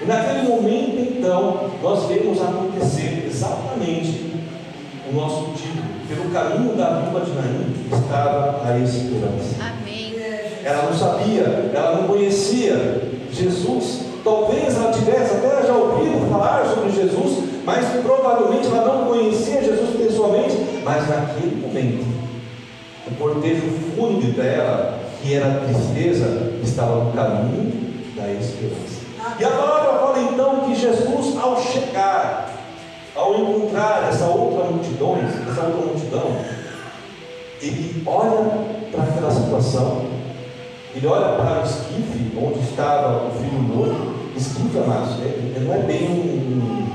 E 0.00 0.04
naquele 0.04 0.48
momento, 0.48 1.16
então, 1.18 1.70
nós 1.82 2.06
vemos 2.06 2.40
acontecer 2.40 3.25
exatamente 3.36 4.32
o 5.10 5.14
nosso 5.14 5.52
título 5.52 5.84
pelo 6.08 6.30
caminho 6.30 6.74
da 6.74 7.00
viúva 7.00 7.20
de 7.20 7.32
Naim 7.32 7.74
estava 7.92 8.66
a 8.66 8.78
esperança. 8.78 9.56
Amém. 9.60 10.14
Ela 10.64 10.82
não 10.84 10.98
sabia, 10.98 11.70
ela 11.74 12.00
não 12.00 12.08
conhecia 12.08 13.02
Jesus. 13.30 14.06
Talvez 14.24 14.74
ela 14.74 14.90
tivesse 14.90 15.36
até 15.36 15.66
já 15.66 15.74
ouvido 15.74 16.28
falar 16.30 16.64
sobre 16.74 16.90
Jesus, 16.90 17.44
mas 17.64 17.86
provavelmente 18.02 18.66
ela 18.66 18.84
não 18.84 19.04
conhecia 19.04 19.62
Jesus 19.62 19.90
pessoalmente. 19.96 20.56
Mas 20.82 21.08
naquele 21.08 21.60
momento, 21.60 22.04
o 23.06 23.14
cortejo 23.16 23.62
fúnebre 23.94 24.32
dela, 24.32 24.98
que 25.22 25.34
era 25.34 25.46
a 25.46 25.60
tristeza, 25.60 26.52
estava 26.64 27.04
no 27.04 27.12
caminho 27.12 27.94
da 28.16 28.32
esperança. 28.32 29.06
E 29.38 29.44
a 29.44 29.50
palavra 29.50 29.98
fala 30.00 30.20
então 30.20 30.60
que 30.60 30.74
Jesus, 30.74 31.36
ao 31.36 31.60
chegar 31.60 32.55
ao 33.16 33.34
encontrar 33.34 34.08
essa 34.08 34.26
outra 34.26 34.70
multidão, 34.70 35.16
essa 35.50 35.62
outra 35.62 35.86
multidão, 35.86 36.36
ele 37.62 38.02
olha 38.06 38.66
para 38.92 39.04
aquela 39.04 39.30
situação, 39.30 40.02
ele 40.94 41.06
olha 41.06 41.36
para 41.36 41.62
o 41.62 41.64
esquife 41.64 42.36
onde 42.36 42.60
estava 42.60 43.26
o 43.26 43.30
filho 43.30 43.62
novo, 43.62 44.14
esquife, 44.36 44.78
amados, 44.78 45.14
é, 45.22 45.60
não 45.60 45.74
é 45.74 45.78
bem 45.78 46.08
um, 46.08 46.92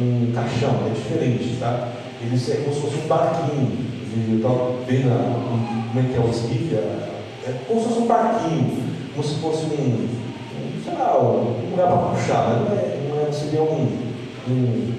um, 0.00 0.28
um, 0.28 0.32
caixão, 0.32 0.70
é 0.86 0.94
diferente, 0.94 1.56
tá? 1.60 1.88
Ele 2.20 2.34
é 2.34 2.54
como 2.56 2.74
se 2.74 2.80
fosse 2.80 2.96
um 2.96 3.08
barquinho. 3.08 3.92
Eu 4.28 4.36
estava 4.36 4.72
vendo 4.86 5.10
a, 5.10 5.88
como 5.88 6.00
é 6.00 6.12
que 6.12 6.16
é 6.16 6.20
o 6.20 6.30
esquife, 6.30 6.74
é, 6.74 7.54
como 7.66 7.80
se 7.80 7.88
fosse 7.88 8.00
um 8.00 8.06
barquinho, 8.06 8.82
como 9.12 9.26
se 9.26 9.34
fosse 9.36 9.64
um, 9.66 10.08
um 10.08 10.82
sei 10.84 10.94
lá, 10.94 11.18
um 11.18 11.70
lugar 11.70 11.86
para 11.86 11.96
puxar, 12.10 12.48
mas 12.48 12.68
não 12.68 12.76
é, 12.76 12.98
não 13.08 13.28
é 13.28 13.32
seria 13.32 13.62
um, 13.62 13.88
um 14.48 14.92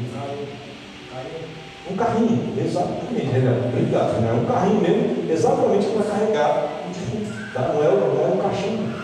um 1.92 1.96
carrinho, 1.96 2.54
exatamente, 2.58 3.28
obrigado, 3.68 4.22
né? 4.22 4.34
um 4.42 4.46
carrinho 4.46 4.82
mesmo, 4.82 5.32
exatamente 5.32 5.88
para 5.88 6.04
carregar 6.04 6.70
o 6.86 6.94
defunto, 6.94 7.54
tá? 7.54 7.72
não, 7.74 7.84
é, 7.84 7.88
não 7.88 8.24
é 8.24 8.34
um 8.34 8.38
caixão. 8.38 9.04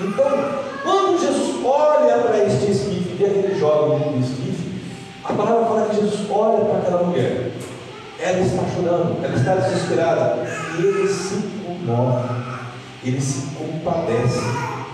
Então, 0.00 0.68
quando 0.82 1.20
Jesus 1.20 1.64
olha 1.64 2.18
para 2.18 2.44
este 2.44 2.72
esquife, 2.72 3.14
vê 3.16 3.26
aquele 3.26 3.58
jovem 3.58 4.10
no 4.10 4.20
esquife, 4.20 4.80
a 5.24 5.32
palavra 5.32 5.66
fala 5.66 5.88
que 5.88 5.96
Jesus 5.96 6.28
olha 6.30 6.64
para 6.64 6.78
aquela 6.78 7.02
mulher, 7.04 7.52
ela 8.20 8.40
está 8.40 8.62
chorando, 8.74 9.24
ela 9.24 9.36
está 9.36 9.54
desesperada, 9.54 10.44
e 10.76 10.82
ele 10.82 11.08
se 11.08 11.42
comove, 11.64 12.28
ele 13.04 13.20
se 13.20 13.46
compadece 13.54 14.40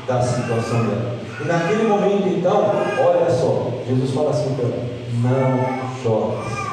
da 0.07 0.21
situação 0.21 0.85
dela. 0.87 1.17
E 1.41 1.45
naquele 1.47 1.85
momento, 1.85 2.29
então, 2.29 2.71
olha 2.99 3.31
só, 3.31 3.73
Jesus 3.89 4.11
fala 4.11 4.31
assim 4.31 4.55
para 4.55 4.67
ela: 4.67 4.95
não 5.23 6.03
chores. 6.03 6.64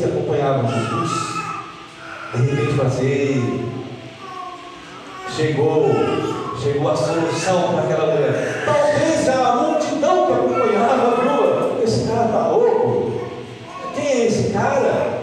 Que 0.00 0.06
acompanhavam 0.06 0.66
Jesus, 0.66 1.10
de 2.32 2.50
repente 2.50 2.72
fazer, 2.72 3.64
chegou, 5.28 5.90
chegou 6.58 6.90
a 6.90 6.96
solução 6.96 7.74
para 7.74 7.82
aquela 7.82 8.14
mulher. 8.14 8.64
Talvez 8.64 9.28
a 9.28 9.56
multidão 9.56 10.26
que 10.26 10.32
acompanhava 10.32 11.20
viúva, 11.20 11.82
esse 11.84 12.08
cara 12.08 12.24
está 12.24 12.48
louco. 12.48 13.20
Quem 13.94 14.06
é 14.06 14.26
esse 14.26 14.50
cara? 14.54 15.18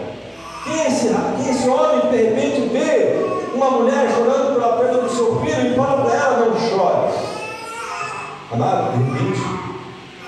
Quem 0.62 0.80
é 0.80 0.86
esse, 0.86 1.08
quem 1.08 1.48
é 1.48 1.50
esse 1.50 1.68
homem 1.68 2.00
que 2.02 2.16
de 2.16 2.22
repente 2.22 2.68
vê 2.68 3.56
uma 3.56 3.70
mulher 3.72 4.08
chorando 4.14 4.54
pela 4.54 4.76
perda 4.76 5.02
do 5.02 5.10
seu 5.10 5.40
filho 5.40 5.72
e 5.72 5.74
fala 5.74 6.04
para 6.04 6.14
ela, 6.14 6.46
não 6.46 6.56
chore. 6.56 7.18
Amado, 8.52 8.92
de 8.92 9.02
repente, 9.02 9.40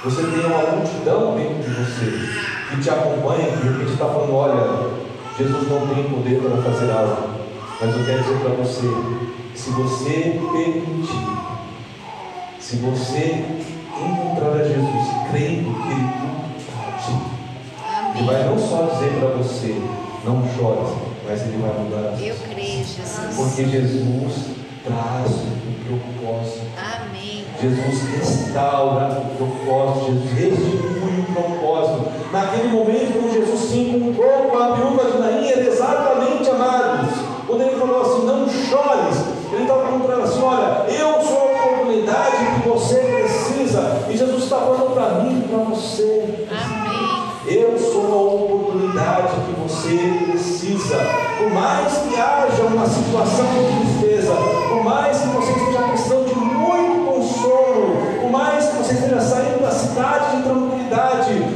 você 0.02 0.22
tem 0.24 0.44
uma 0.44 0.62
multidão 0.72 1.36
dentro 1.36 1.62
de 1.62 1.84
você 1.84 2.39
que 2.70 2.80
te 2.80 2.88
acompanha, 2.88 3.50
que 3.50 3.56
de 3.56 3.68
repente 3.68 3.92
está 3.92 4.06
falando, 4.06 4.34
olha, 4.34 4.90
Jesus 5.36 5.68
não 5.68 5.86
tem 5.88 6.04
poder 6.04 6.40
para 6.40 6.62
fazer 6.62 6.92
algo. 6.92 7.40
Mas 7.80 7.96
eu 7.96 8.04
quero 8.04 8.22
dizer 8.22 8.38
para 8.40 8.50
você, 8.50 8.86
se 9.54 9.70
você 9.70 10.40
permitir, 10.52 11.28
se 12.60 12.76
você 12.76 13.44
encontrar 13.98 14.52
a 14.52 14.64
Jesus 14.64 15.06
crendo 15.30 15.74
que 15.82 15.88
Ele 15.90 16.10
tudo 17.06 17.30
Ele 18.14 18.26
vai 18.26 18.44
não 18.44 18.58
só 18.58 18.82
dizer 18.84 19.18
para 19.18 19.28
você, 19.30 19.82
não 20.24 20.42
chore, 20.54 20.94
mas 21.26 21.42
Ele 21.42 21.62
vai 21.62 21.72
mudar 21.78 22.10
as 22.10 22.20
Eu 22.20 22.36
creio, 22.52 22.84
Jesus. 22.84 23.36
Porque 23.36 23.64
Jesus 23.64 24.32
traz 24.84 25.30
o 25.30 25.86
propósito. 25.86 26.66
Amém. 26.76 27.44
Jesus 27.60 28.08
restaura 28.16 29.20
o 29.20 29.36
propósito, 29.36 30.12
Jesus 30.12 30.60
restitui 30.60 31.20
o 31.20 31.32
propósito. 31.32 31.59
Naquele 32.32 32.68
momento, 32.68 33.12
quando 33.12 33.32
Jesus 33.32 33.60
se 33.70 33.78
encontrou 33.78 34.50
com 34.50 34.56
a 34.56 34.74
viúva 34.76 35.10
de 35.10 35.18
Naim, 35.18 35.48
era 35.48 35.62
exatamente, 35.62 36.48
amados, 36.48 37.10
quando 37.44 37.62
ele 37.62 37.76
falou 37.76 38.02
assim: 38.02 38.24
Não 38.24 38.48
chores, 38.48 39.16
ele 39.52 39.62
estava 39.62 39.82
falando 39.82 40.12
ela 40.12 40.24
assim: 40.24 40.42
Olha, 40.42 40.84
eu 40.88 41.20
sou 41.22 41.38
a 41.38 41.64
oportunidade 41.64 42.62
que 42.62 42.68
você 42.68 42.96
precisa, 42.96 44.06
e 44.08 44.16
Jesus 44.16 44.44
está 44.44 44.58
falando 44.58 44.94
para 44.94 45.24
mim 45.24 45.42
e 45.44 45.48
para 45.48 45.58
você. 45.58 46.46
Amém. 46.48 46.90
Eu 47.46 47.76
sou 47.76 48.12
a 48.12 48.34
oportunidade 48.34 49.32
que 49.46 49.60
você 49.60 50.30
precisa. 50.30 50.98
Por 51.36 51.50
mais 51.50 51.92
que 51.98 52.14
haja 52.14 52.62
uma 52.62 52.86
situação 52.86 53.46
de 53.46 53.98
tristeza, 53.98 54.32
por 54.68 54.84
mais 54.84 55.18
que 55.18 55.26
você 55.26 55.50
esteja 55.50 55.82
precisando 55.82 56.28
de 56.28 56.34
muito 56.36 57.06
consolo, 57.06 57.96
por 58.20 58.30
mais 58.30 58.68
que 58.68 58.76
você 58.76 58.94
esteja 58.94 59.20
saindo 59.20 59.62
da 59.62 59.70
cidade 59.72 60.36
de 60.36 60.42
tranquilidade, 60.44 61.49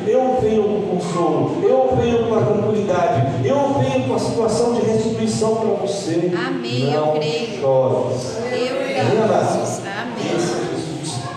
restituição 5.35 5.57
para 5.57 5.87
você. 5.87 6.33
Amém. 6.47 6.93
Não 6.93 7.07
eu 7.07 7.13
creio. 7.13 7.61
chores. 7.61 8.37
Eu 8.37 8.43
creio. 8.49 9.05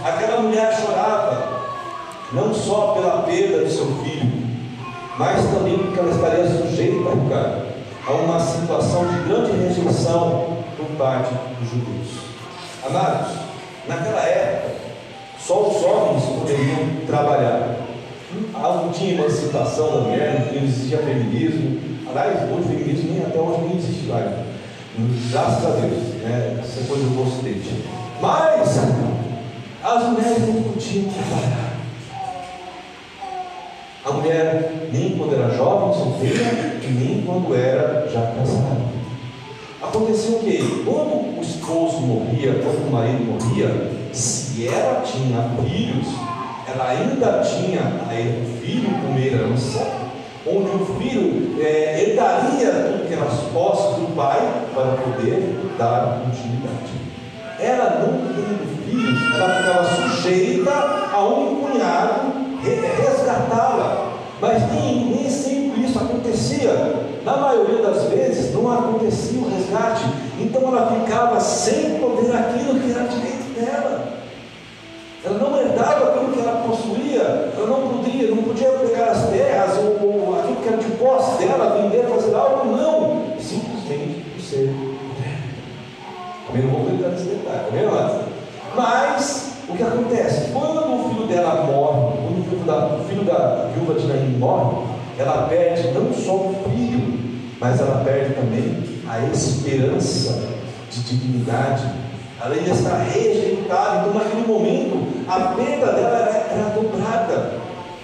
Aquela 0.03 0.41
mulher 0.41 0.73
chorava, 0.79 1.61
não 2.31 2.53
só 2.53 2.93
pela 2.93 3.23
perda 3.23 3.65
do 3.65 3.69
seu 3.69 3.87
filho, 4.03 4.47
mas 5.17 5.43
também 5.47 5.77
porque 5.77 5.99
ela 5.99 6.11
estaria 6.11 6.47
sujeita 6.47 7.09
a 8.07 8.11
uma 8.11 8.39
situação 8.39 9.05
de 9.07 9.27
grande 9.27 9.51
rejeição 9.51 10.57
por 10.77 10.85
parte 10.97 11.33
dos 11.59 11.69
judeus. 11.69 12.07
Amados, 12.85 13.33
naquela 13.87 14.21
época, 14.21 14.75
só 15.37 15.67
os 15.67 15.83
homens 15.83 16.23
poderiam 16.23 17.05
trabalhar. 17.05 17.86
Não 18.33 18.89
tinha 18.91 19.13
emancipação 19.13 19.89
da 19.89 20.01
mulher, 20.01 20.51
não 20.53 20.63
existia 20.63 20.97
feminismo. 20.99 21.79
Aliás, 22.09 22.49
hoje 22.51 22.59
o 22.59 22.63
feminismo 22.63 23.13
nem 23.13 23.21
até 23.21 23.39
hoje 23.39 23.61
nem 23.61 23.77
existe 23.77 24.05
mais. 24.07 24.31
Graças 25.31 25.65
a 25.65 25.69
Deus, 25.69 26.03
né? 26.23 26.57
Essa 26.59 26.87
coisa 26.87 27.03
do 27.03 27.21
ocidente. 27.21 27.83
Mas 28.21 28.77
as 29.83 30.03
mulheres 30.09 30.47
não 30.47 30.63
podiam 30.63 31.05
trabalhar. 31.05 31.77
A 34.03 34.11
mulher, 34.11 34.89
nem 34.91 35.17
quando 35.17 35.35
era 35.35 35.53
jovem, 35.55 35.93
solteira, 35.93 36.79
e 36.81 36.87
nem 36.87 37.21
quando 37.25 37.53
era 37.53 38.09
já 38.11 38.21
casada. 38.21 38.87
Acontecia 39.81 40.37
o 40.37 40.39
quê? 40.39 40.59
Quando 40.85 41.37
o 41.37 41.41
esposo 41.41 41.99
morria, 42.01 42.53
quando 42.63 42.87
o 42.87 42.91
marido 42.91 43.25
morria, 43.25 43.91
se 44.11 44.67
ela 44.67 45.01
tinha 45.01 45.51
filhos, 45.61 46.07
ela 46.67 46.89
ainda 46.89 47.41
tinha 47.43 47.81
o 47.81 48.61
filho 48.61 48.89
como 49.01 49.19
herança, 49.19 49.87
onde 50.45 50.69
o 50.69 50.85
filho 50.99 51.61
é, 51.61 52.03
herdaria 52.03 52.71
tudo 52.71 53.07
que 53.07 53.13
era 53.13 53.23
as 53.23 53.39
posses 53.53 53.97
do 53.97 54.15
pai 54.15 54.39
para 54.73 54.97
poder 54.97 55.59
dar 55.77 56.19
continuidade. 56.23 57.07
Ela 57.59 58.01
não 58.01 58.19
tendo 58.33 58.85
filhos, 58.85 59.35
ela 59.35 59.49
ficava 59.55 59.83
sujeita 59.85 60.71
a 61.13 61.23
um 61.25 61.61
cunhado 61.61 62.47
resgatá-la. 63.27 64.13
Mas 64.39 64.71
nem, 64.71 65.05
nem 65.05 65.29
sempre 65.29 65.85
isso 65.85 65.97
acontecia. 65.97 66.71
Na 67.23 67.37
maioria 67.37 67.81
das 67.81 68.03
vezes 68.03 68.53
não 68.53 68.71
acontecia 68.71 69.39
o 69.39 69.49
resgate. 69.49 70.05
Então 70.39 70.61
ela 70.67 70.91
ficava 70.91 71.39
sem 71.39 71.99
poder 71.99 72.35
aquilo 72.35 72.79
que 72.79 72.91
era 72.91 73.07
direito 73.07 73.59
dela. 73.59 74.17
Ela 75.27 75.39
não 75.39 75.59
herdava 75.59 76.09
aquilo 76.09 76.31
que 76.31 76.39
ela 76.39 76.63
possuía, 76.65 77.51
ela 77.57 77.67
não 77.67 77.89
podia, 77.89 78.29
não 78.29 78.43
podia 78.43 78.69
pegar 78.69 79.11
as 79.11 79.29
terras 79.29 79.77
ou, 79.77 80.07
ou 80.07 80.39
aquilo 80.39 80.55
que 80.55 80.67
era 80.69 80.77
de 80.77 80.91
posse 80.91 81.43
dela, 81.43 81.81
vender, 81.81 82.07
fazer 82.07 82.33
algo, 82.33 82.65
não. 82.65 83.37
Simplesmente 83.37 84.23
por 84.33 84.41
ser. 84.41 84.73
Também 86.47 86.63
não 86.63 86.79
vou 86.79 86.93
entrar 86.93 87.09
nesse 87.09 87.25
detalhe, 87.25 87.59
tá 87.59 87.69
vendo? 87.71 88.25
Mas 88.73 89.53
o 89.67 89.75
que 89.75 89.83
acontece? 89.83 90.51
Quando 90.53 90.93
o 90.93 91.09
filho 91.09 91.27
dela 91.27 91.65
morre, 91.65 92.17
quando 92.21 92.39
o 92.39 92.49
filho 92.49 92.65
da, 92.65 92.85
o 92.85 93.05
filho 93.09 93.23
da 93.25 93.69
viúva 93.73 93.99
de 93.99 94.07
Naim 94.07 94.37
morre, 94.37 94.77
ela 95.19 95.47
perde 95.49 95.89
não 95.89 96.13
só 96.13 96.35
o 96.35 96.55
filho, 96.69 97.19
mas 97.59 97.81
ela 97.81 98.01
perde 98.05 98.33
também 98.35 98.81
a 99.09 99.19
esperança 99.27 100.41
de 100.89 101.01
dignidade. 101.01 101.83
Ela 102.39 102.53
ainda 102.53 102.69
está 102.69 102.97
rejeitada. 102.97 104.07
Então, 104.07 104.13
naquele 104.13 104.47
momento, 104.47 105.06
a 105.27 105.39
perda 105.55 105.93
dela 105.93 106.17
era, 106.17 106.47
era 106.51 106.69
dobrada. 106.69 107.59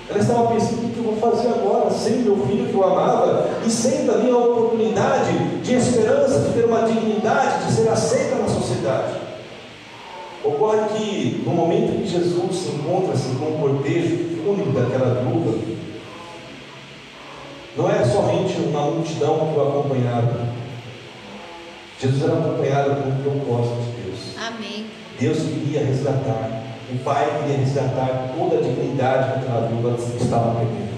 Ela 0.09 0.19
estava 0.19 0.47
pensando: 0.47 0.85
o 0.85 0.89
que 0.89 0.97
eu 0.97 1.03
vou 1.03 1.15
fazer 1.15 1.47
agora? 1.47 1.89
Sem 1.89 2.17
meu 2.17 2.37
filho 2.45 2.67
que 2.67 2.73
eu 2.73 2.83
amava 2.83 3.49
e 3.65 3.69
sem 3.69 4.05
também 4.05 4.31
a 4.31 4.37
oportunidade 4.37 5.37
de 5.63 5.73
esperança, 5.75 6.39
de 6.39 6.53
ter 6.53 6.65
uma 6.65 6.83
dignidade, 6.83 7.65
de 7.65 7.71
ser 7.71 7.89
aceita 7.89 8.35
na 8.35 8.47
sociedade. 8.47 9.23
Ocorre 10.43 10.81
que 10.95 11.43
no 11.45 11.53
momento 11.53 12.01
que 12.01 12.07
Jesus 12.07 12.55
se 12.55 12.69
encontra-se 12.71 13.29
com 13.35 13.45
o 13.45 13.59
cortejo 13.59 14.41
único 14.45 14.71
daquela 14.71 15.21
viúva, 15.21 15.57
não 17.77 17.89
é 17.89 18.03
somente 18.03 18.57
uma 18.59 18.81
multidão 18.81 19.39
que 19.39 19.57
o 19.57 19.61
acompanhava. 19.61 20.47
Jesus 21.99 22.23
era 22.23 22.33
acompanhado 22.33 22.95
por 23.01 23.31
um 23.31 23.39
propósito 23.39 23.77
de 23.83 24.01
Deus. 24.01 24.19
Amém. 24.37 24.85
Deus 25.17 25.37
queria 25.37 25.85
resgatar. 25.85 26.62
O 26.91 26.97
Pai 27.03 27.25
queria 27.41 27.57
resgatar 27.57 28.33
toda 28.37 28.57
a 28.57 28.61
dignidade 28.61 29.33
que 29.33 29.39
aquela 29.39 29.67
viúva 29.67 29.97
estava 30.19 30.55
perdendo. 30.55 30.93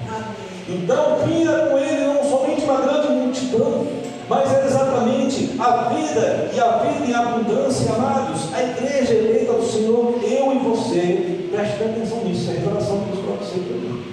Então 0.67 1.19
vinha 1.25 1.67
com 1.67 1.77
ele 1.77 2.05
não 2.05 2.23
somente 2.23 2.63
uma 2.63 2.81
grande 2.81 3.07
multidão, 3.09 3.87
mas 4.27 4.51
era 4.51 4.65
exatamente 4.65 5.51
a 5.59 5.89
vida 5.89 6.49
e 6.53 6.59
a 6.59 6.77
vida 6.77 7.05
em 7.05 7.13
abundância, 7.13 7.93
amados. 7.93 8.51
A 8.53 8.63
igreja 8.63 9.13
eleita 9.13 9.53
do 9.53 9.65
Senhor, 9.65 10.19
eu 10.23 10.53
e 10.53 10.59
você, 10.59 11.49
preste 11.51 11.83
atenção 11.83 12.23
nisso, 12.23 12.49
é 12.49 12.53
a 12.53 12.59
revelação 12.59 13.01
que 13.01 13.17
para 13.21 13.35
você 13.35 13.57
mim. 13.57 14.03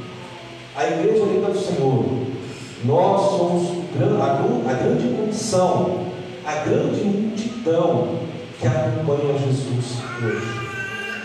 A 0.77 0.87
igreja 0.87 1.23
eleita 1.23 1.53
do 1.53 1.59
Senhor, 1.59 2.05
nós 2.85 3.31
somos 3.31 3.83
a, 4.21 4.71
a 4.71 4.75
grande 4.75 5.09
comissão, 5.17 6.01
a 6.45 6.55
grande 6.57 7.03
multidão 7.03 8.09
que 8.61 8.67
acompanha 8.67 9.39
Jesus 9.39 10.03
hoje. 10.23 10.62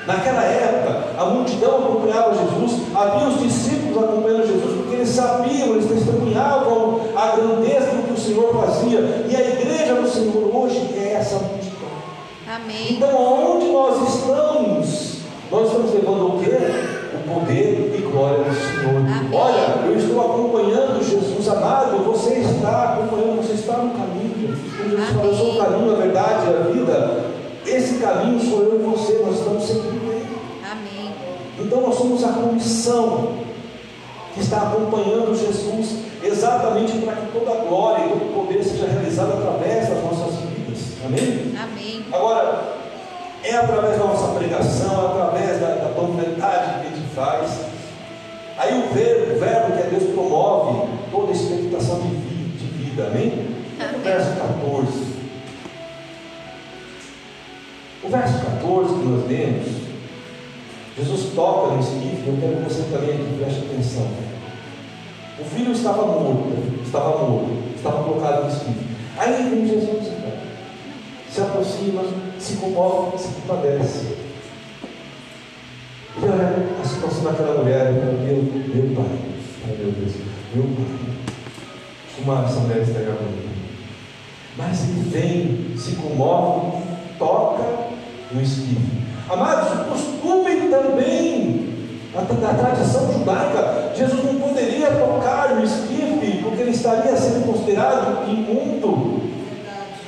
Naquela 0.07 0.41
época, 0.41 1.21
a 1.21 1.25
multidão 1.25 1.79
acompanhava 1.79 2.33
Jesus, 2.33 2.81
havia 2.95 3.27
os 3.27 3.41
discípulos 3.41 4.01
acompanhando 4.01 4.47
Jesus, 4.47 4.77
porque 4.77 4.95
eles 4.95 5.09
sabiam, 5.09 5.73
eles 5.73 5.85
testemunhavam 5.85 7.01
a 7.13 7.35
grandeza 7.35 7.91
do 7.91 8.07
que 8.07 8.13
o 8.13 8.17
Senhor 8.17 8.53
fazia, 8.53 8.99
e 9.27 9.35
a 9.35 9.41
igreja 9.41 9.95
do 9.95 10.07
Senhor 10.07 10.55
hoje 10.55 10.77
é 10.95 11.17
essa 11.19 11.35
multidão. 11.35 11.89
Amém. 12.47 12.93
Então, 12.93 13.53
onde 13.53 13.67
nós 13.67 14.15
estamos, 14.15 15.17
nós 15.51 15.67
estamos 15.67 15.93
levando 15.93 16.35
o 16.35 16.39
quê? 16.39 16.57
O 17.13 17.33
poder 17.33 17.93
e 17.97 18.01
glória 18.09 18.45
do 18.45 18.55
Senhor. 18.55 18.95
Amém. 18.95 19.29
Olha, 19.33 19.87
eu 19.87 19.97
estou 19.97 20.21
acompanhando 20.21 21.03
Jesus 21.03 21.49
amado, 21.49 21.97
você 22.05 22.35
está 22.35 22.93
acompanhando, 22.93 23.45
você 23.45 23.55
está 23.55 23.73
no 23.73 23.91
caminho. 23.91 24.55
Jesus 24.89 25.09
falou, 25.09 25.25
eu 25.25 25.35
sou 25.35 25.53
o 25.53 25.57
caminho, 25.57 25.91
a 25.91 25.95
verdade 25.95 26.47
a 26.47 26.71
vida. 26.71 27.25
Esse 27.65 27.95
caminho 27.95 28.39
sou 28.39 28.61
eu 28.61 28.79
e 28.79 28.83
você, 28.83 29.21
nós 29.25 29.39
estamos. 29.39 29.69
Amém. 29.71 29.96
Então 31.67 31.81
nós 31.81 31.95
somos 31.95 32.23
a 32.23 32.29
comissão 32.29 33.33
que 34.33 34.39
está 34.39 34.61
acompanhando 34.61 35.37
Jesus, 35.37 35.97
exatamente 36.23 36.97
para 36.99 37.17
que 37.17 37.37
toda 37.37 37.51
a 37.51 37.65
glória 37.65 38.05
e 38.05 38.09
todo 38.09 38.29
o 38.29 38.33
poder 38.33 38.63
seja 38.63 38.87
realizado 38.87 39.33
através 39.33 39.89
das 39.89 40.01
nossas 40.01 40.35
vidas. 40.39 40.93
Amém? 41.05 41.53
Amém. 41.61 42.05
Agora, 42.09 42.77
é 43.43 43.53
através 43.53 43.99
da 43.99 44.05
nossa 44.05 44.39
pregação, 44.39 44.93
é 44.93 45.05
através 45.07 45.59
da, 45.59 45.67
da 45.75 45.89
panfletagem 45.89 46.79
que 46.79 46.87
a 46.87 46.95
gente 46.95 47.13
faz. 47.13 47.59
Aí 48.57 48.79
o 48.79 48.93
verbo, 48.93 49.35
o 49.35 49.39
verbo 49.39 49.73
que 49.73 49.83
é 49.83 49.89
Deus 49.91 50.13
promove 50.13 50.87
toda 51.11 51.31
a 51.31 51.35
expectação 51.35 51.99
de 51.99 52.07
vida. 52.07 52.57
De 52.59 52.65
vida 52.65 53.07
amém? 53.07 53.57
No 53.91 53.99
verso 53.99 54.29
14. 54.37 55.17
O 58.03 58.09
verso 58.09 58.45
14 58.45 58.93
que 58.93 59.05
nós 59.05 59.27
lemos, 59.27 59.86
Jesus 60.97 61.33
toca 61.35 61.75
no 61.75 61.79
esquife, 61.79 62.23
eu 62.25 62.37
quero 62.39 62.57
que 62.57 62.73
você 62.73 62.83
também 62.91 63.11
aqui 63.11 63.37
preste 63.37 63.59
atenção. 63.59 64.07
O 65.39 65.43
filho 65.43 65.71
estava 65.71 66.07
morto, 66.07 66.81
estava 66.83 67.17
morto, 67.19 67.51
estava 67.75 68.03
colocado 68.03 68.45
no 68.45 68.49
esquife. 68.49 68.87
Aí 69.15 69.49
vem 69.49 69.67
Jesus, 69.67 70.11
se 71.29 71.41
aproxima, 71.41 72.01
se 72.39 72.55
comove, 72.55 73.17
se 73.19 73.27
compadece. 73.27 74.17
E 76.19 76.25
olha 76.25 76.67
a 76.81 76.87
situação 76.87 77.25
daquela 77.25 77.61
mulher, 77.61 77.93
meu, 77.93 78.13
meu 78.13 78.95
pai, 78.95 79.19
meu 79.77 79.91
Deus, 79.91 80.15
meu 80.55 80.63
pai, 80.63 81.17
como 82.15 82.43
essa 82.43 82.59
mulher 82.61 82.81
está 82.81 82.99
gravando. 83.01 83.47
Mas 84.57 84.89
ele 84.89 85.09
vem, 85.11 85.77
se 85.77 85.95
comove, 85.97 86.81
toca 87.19 87.63
no 88.31 88.41
esquife. 88.41 89.06
Amados, 89.29 89.73
o 89.73 89.83
costume 89.91 90.69
também 90.69 91.67
da 92.13 92.53
tradição 92.53 93.11
judaica, 93.11 93.91
Jesus 93.93 94.23
não 94.23 94.35
poderia 94.35 94.87
tocar 94.91 95.55
no 95.55 95.63
esquife, 95.63 96.39
porque 96.41 96.61
ele 96.61 96.71
estaria 96.71 97.15
sendo 97.15 97.45
considerado 97.45 98.27
imundo. 98.29 99.21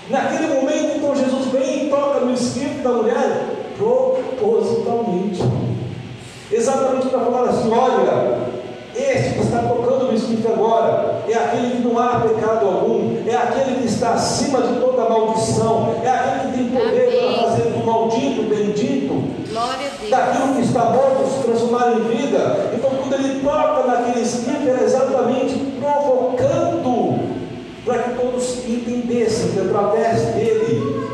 Naquele 0.10 0.48
momento, 0.48 0.98
então, 0.98 1.16
Jesus 1.16 1.48
vem 1.52 1.88
e 1.88 1.90
toca 1.90 2.22
no 2.22 2.34
esquife 2.34 2.82
da 2.82 2.90
mulher 2.90 3.46
propositalmente. 3.78 5.44
Exatamente 6.52 7.10
para 7.10 7.20
falar 7.20 7.50
assim: 7.50 7.72
olha, 7.72 8.40
este 8.96 9.34
que 9.34 9.40
está 9.40 9.60
tocando 9.60 10.06
no 10.06 10.14
esquife 10.14 10.48
agora 10.48 11.22
é 11.28 11.34
aquele 11.34 11.72
que 11.76 11.88
não 11.88 12.00
há 12.00 12.22
pecado 12.22 12.66
algum, 12.66 13.09
é 13.30 13.36
aquele 13.36 13.82
que 13.82 13.88
está 13.88 14.14
acima 14.14 14.62
de 14.62 14.80
toda 14.80 15.08
maldição, 15.08 15.96
é 16.04 16.10
aquele 16.10 16.52
que 16.52 16.58
tem 16.58 16.82
poder 16.82 17.08
Amém. 17.08 17.34
para 17.36 17.44
fazer 17.44 17.70
do 17.70 17.86
maldito 17.86 18.44
bendito, 18.44 19.24
daquilo 20.10 20.56
que 20.56 20.62
está 20.62 20.86
morto 20.86 21.30
se 21.30 21.44
transformar 21.44 21.94
em 21.94 22.18
vida. 22.18 22.72
Então, 22.74 22.90
quando 22.90 23.14
ele 23.14 23.40
toca 23.42 23.88
naquele 23.88 24.22
esquife, 24.22 24.68
era 24.68 24.84
exatamente 24.84 25.56
provocando 25.80 27.20
para 27.86 28.04
que 28.04 28.20
todos 28.20 28.66
entendessem 28.68 29.52
que 29.52 29.60
através 29.60 30.22
dele, 30.36 31.08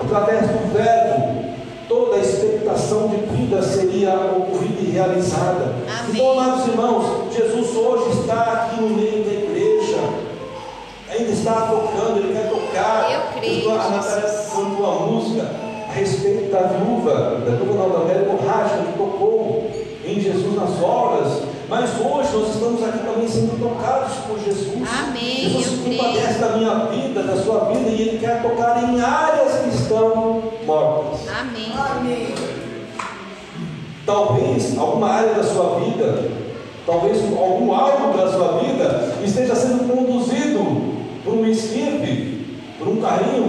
através 0.00 0.46
do 0.48 0.72
Verbo, 0.72 1.42
toda 1.88 2.16
a 2.16 2.20
expectação 2.20 3.08
de 3.08 3.16
vida 3.36 3.62
seria 3.62 4.14
ocorrida 4.14 4.80
e 4.80 4.90
realizada. 4.92 5.74
Amém. 5.88 6.14
Então, 6.14 6.32
amados 6.32 6.66
irmãos, 6.68 7.34
Jesus 7.34 7.76
hoje 7.76 8.20
está 8.20 8.40
aqui 8.42 8.80
no 8.80 8.90
meio 8.90 9.21
está 11.42 11.62
tocando, 11.62 12.18
ele 12.18 12.32
quer 12.32 12.48
tocar. 12.48 13.12
Eu 13.12 13.40
creio. 13.40 13.70
A 13.72 13.88
Natália 13.88 14.28
cantou 14.54 14.86
a 14.86 15.06
música 15.06 15.50
a 15.88 15.92
respeito 15.92 16.52
da 16.52 16.60
viúva, 16.68 17.42
da 17.44 17.56
viúva 17.56 17.98
da 17.98 18.04
Velha 18.04 18.28
Borracha, 18.30 18.76
que 18.78 18.92
tocou 18.96 19.70
em 20.04 20.20
Jesus 20.20 20.56
nas 20.56 20.82
obras, 20.82 21.42
Mas 21.68 21.90
hoje 21.98 22.28
nós 22.34 22.54
estamos 22.54 22.82
aqui 22.84 22.98
também 22.98 23.26
sendo 23.26 23.58
tocados 23.58 24.12
por 24.26 24.38
Jesus. 24.38 24.86
Amém, 24.86 25.48
Jesus 25.48 25.66
se 25.66 25.76
compadece 25.78 26.38
da 26.38 26.48
minha 26.50 26.74
vida, 26.86 27.22
da 27.22 27.36
sua 27.36 27.64
vida, 27.70 27.88
e 27.88 28.02
Ele 28.02 28.18
quer 28.18 28.42
tocar 28.42 28.84
em 28.84 29.00
áreas 29.00 29.60
que 29.60 29.68
estão 29.70 30.42
mortas. 30.66 31.20
Amém. 31.28 31.72
Talvez 34.04 34.76
alguma 34.76 35.08
área 35.08 35.34
da 35.34 35.42
sua 35.44 35.80
vida, 35.80 36.30
talvez 36.84 37.22
algum 37.22 37.72
algo 37.72 38.18
da 38.18 38.30
sua 38.30 38.58
vida 38.58 39.14
esteja 39.24 39.54
sendo 39.54 39.88
conduzido 39.88 40.81
por 41.24 41.34
um 41.34 41.46
esquife, 41.46 42.58
por 42.78 42.88
um 42.88 43.00
carrinho, 43.00 43.48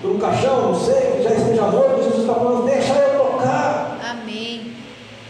por 0.00 0.10
um 0.12 0.18
caixão, 0.18 0.68
não 0.68 0.74
sei, 0.74 1.12
que 1.16 1.22
já 1.22 1.30
esteja 1.30 1.62
morto. 1.62 2.02
Jesus 2.02 2.20
está 2.20 2.34
falando: 2.34 2.64
deixa 2.64 2.92
eu 2.94 3.20
tocar. 3.20 3.98
Amém. 4.10 4.72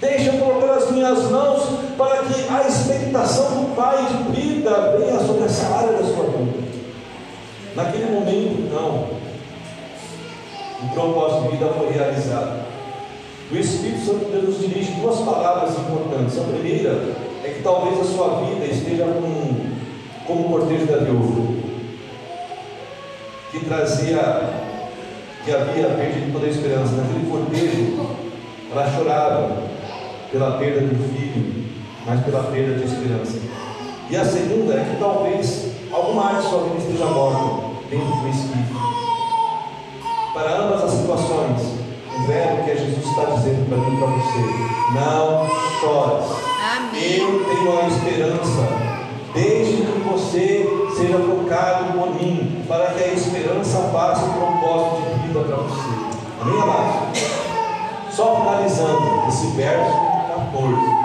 Deixa 0.00 0.30
eu 0.30 0.38
colocar 0.38 0.74
as 0.74 0.90
minhas 0.90 1.30
mãos 1.30 1.62
para 1.96 2.18
que 2.18 2.48
a 2.48 2.68
expectação 2.68 3.62
do 3.62 3.76
Pai 3.76 4.04
de 4.04 4.40
vida 4.40 4.96
venha 4.98 5.18
sobre 5.20 5.44
essa 5.44 5.66
área 5.74 5.92
da 5.92 6.04
sua 6.04 6.24
vida. 6.24 6.66
Naquele 7.74 8.06
momento, 8.06 8.60
então, 8.60 9.06
o 10.82 10.88
propósito 10.94 11.42
de 11.42 11.56
vida 11.56 11.72
foi 11.72 11.90
realizado. 11.90 12.66
O 13.50 13.56
Espírito 13.56 14.04
Santo 14.04 14.24
de 14.24 14.32
Deus 14.32 14.44
nos 14.44 14.58
dirige 14.58 14.92
duas 15.00 15.20
palavras 15.20 15.70
importantes. 15.78 16.38
A 16.38 16.42
primeira 16.42 17.14
é 17.44 17.48
que 17.50 17.62
talvez 17.62 18.00
a 18.00 18.04
sua 18.04 18.40
vida 18.40 18.64
esteja 18.66 19.04
com, 19.04 19.54
como 20.26 20.46
o 20.46 20.50
cortejo 20.50 20.86
da 20.86 20.98
viúva, 20.98 21.45
trazia, 23.66 24.50
que 25.44 25.52
havia 25.52 25.88
perdido 25.90 26.32
toda 26.32 26.46
a 26.46 26.50
esperança. 26.50 26.92
Naquele 26.92 27.30
cortejo, 27.30 28.16
ela 28.70 28.90
chorava 28.90 29.62
pela 30.30 30.58
perda 30.58 30.80
do 30.80 31.12
filho, 31.12 31.64
mas 32.06 32.24
pela 32.24 32.42
perda 32.44 32.74
de 32.74 32.84
esperança. 32.84 33.38
E 34.08 34.16
a 34.16 34.24
segunda 34.24 34.74
é 34.74 34.84
que 34.84 35.00
talvez 35.00 35.72
alguma 35.92 36.26
área 36.26 36.40
de 36.40 36.48
sua 36.48 36.62
vida 36.64 36.78
esteja 36.78 37.06
morta 37.06 37.66
dentro 37.90 38.06
do 38.06 38.28
Espírito. 38.28 38.76
Para 40.32 40.62
ambas 40.62 40.84
as 40.84 40.90
situações, 40.92 41.62
o 42.14 42.26
verbo 42.26 42.64
que 42.64 42.76
Jesus 42.76 43.04
está 43.04 43.24
dizendo 43.34 43.68
para 43.68 43.78
mim 43.78 43.94
e 43.94 43.98
para 43.98 44.06
você: 44.08 44.66
não 44.94 45.48
chores. 45.80 46.46
Amém. 46.76 47.18
Eu 47.18 47.44
tenho 47.44 47.78
a 47.78 47.88
esperança. 47.88 48.96
Desde 49.34 49.82
que 49.82 49.98
você 50.08 50.85
seja 50.96 51.18
tocado 51.18 51.92
por 51.92 52.14
mim, 52.14 52.64
para 52.66 52.86
que 52.86 53.04
a 53.04 53.08
esperança 53.08 53.90
faça 53.92 54.24
o 54.24 54.32
propósito 54.32 55.02
de 55.02 55.26
vida 55.26 55.40
para 55.40 55.56
você. 55.56 55.90
Amém, 56.40 56.62
amados? 56.62 57.18
Só 58.10 58.36
finalizando 58.36 59.28
esse 59.28 59.46
verso 59.48 59.92
14. 60.52 60.96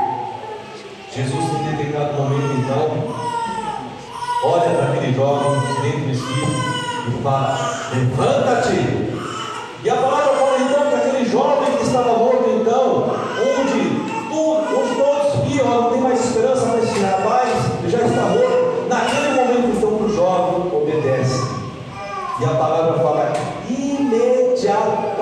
Jesus, 1.13 1.43
em 1.43 1.75
determinado 1.75 2.13
momento, 2.13 2.53
então, 2.57 2.89
olha 4.45 4.69
para 4.69 4.93
aquele 4.93 5.13
jovem 5.13 5.59
dentro 5.81 5.99
do 5.99 6.11
espírito 6.11 6.51
e 7.09 7.21
fala: 7.21 7.89
Levanta-te. 7.93 9.20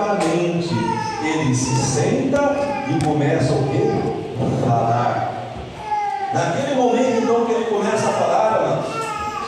Imediatamente 0.09 0.69
ele 1.23 1.53
se 1.53 1.75
senta 1.75 2.55
e 2.87 3.05
começa 3.05 3.53
o 3.53 3.69
quê? 3.69 3.91
Falar. 4.65 5.55
Naquele 6.33 6.75
momento, 6.75 7.23
então, 7.23 7.45
que 7.45 7.51
ele 7.51 7.65
começa 7.65 8.07
a 8.07 8.13
falar, 8.13 8.83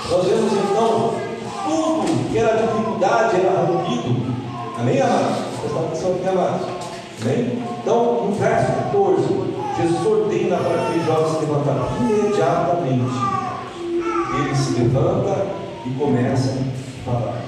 nós 0.10 0.28
vemos 0.28 0.52
então 0.54 1.14
tudo 1.64 2.30
que 2.30 2.38
era 2.38 2.58
dificuldade 2.58 3.36
era 3.38 3.66
rompido. 3.66 4.32
Amém, 4.80 5.02
amados? 5.02 5.38
Presta 5.62 5.80
atenção 5.80 6.12
aqui, 6.16 6.28
amados. 6.28 6.68
Amém? 7.22 7.64
Então, 7.82 8.26
no 8.26 8.32
verso 8.34 8.72
14, 8.72 9.22
Jesus 9.78 10.06
ordena 10.06 10.58
para 10.58 10.82
aquele 10.82 11.06
jovem 11.06 11.34
se 11.34 11.40
levantar 11.46 11.88
imediatamente. 12.00 13.32
Ele 14.38 14.56
se 14.56 14.74
levanta 14.80 15.48
e 15.86 15.90
começa 15.92 16.58
a 16.58 17.12
falar. 17.12 17.42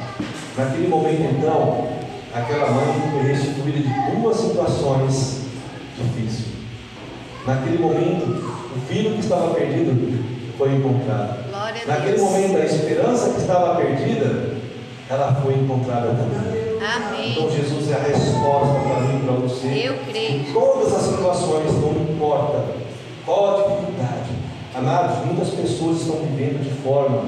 Naquele 0.57 0.87
momento, 0.87 1.35
então, 1.37 2.02
aquela 2.33 2.71
mãe 2.71 3.11
foi 3.11 3.31
restituída 3.31 3.79
de 3.79 4.11
duas 4.11 4.37
situações 4.37 5.41
difíceis. 5.97 6.53
Naquele 7.45 7.77
momento, 7.77 8.25
o 8.75 8.79
filho 8.87 9.13
que 9.13 9.19
estava 9.19 9.53
perdido 9.53 10.23
foi 10.57 10.75
encontrado. 10.75 11.51
Naquele 11.85 12.17
momento, 12.19 12.57
a 12.57 12.65
esperança 12.65 13.29
que 13.31 13.41
estava 13.41 13.75
perdida, 13.75 14.53
ela 15.09 15.35
foi 15.43 15.53
encontrada 15.55 16.07
também. 16.07 16.63
Então, 16.75 17.07
Amém. 17.07 17.51
Jesus 17.51 17.91
é 17.91 17.95
a 17.95 17.99
resposta 17.99 18.79
para 18.79 19.01
mim 19.01 19.19
e 19.19 19.25
para 19.25 19.33
você. 19.35 19.67
Eu 19.67 19.97
creio. 20.09 20.41
Em 20.41 20.53
todas 20.53 20.93
as 20.93 21.01
situações, 21.03 21.71
não 21.73 21.91
importa 21.91 22.65
qual 23.25 23.49
a 23.49 23.63
dificuldade. 23.63 24.29
Amados, 24.75 25.25
muitas 25.25 25.49
pessoas 25.49 26.01
estão 26.01 26.17
vivendo 26.17 26.63
de 26.63 26.71
forma 26.81 27.23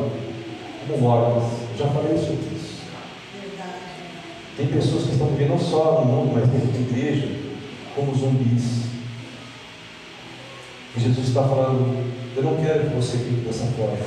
como. 0.87 1.07
Eu 1.07 1.77
já 1.77 1.87
falei 1.87 2.15
isso. 2.15 2.54
Tem 4.57 4.67
pessoas 4.67 5.03
que 5.03 5.11
estão 5.11 5.27
vivendo 5.27 5.49
não 5.49 5.59
só 5.59 6.01
no 6.01 6.05
mundo, 6.05 6.31
mas 6.33 6.47
dentro 6.47 6.67
da 6.67 6.79
igreja, 6.79 7.27
como 7.93 8.15
zumbis. 8.15 8.85
E 10.95 10.99
Jesus 10.99 11.27
está 11.27 11.43
falando, 11.43 12.05
eu 12.37 12.43
não 12.43 12.55
quero 12.55 12.89
que 12.89 12.95
você 12.95 13.17
viva 13.17 13.49
dessa 13.49 13.65
forma. 13.77 13.97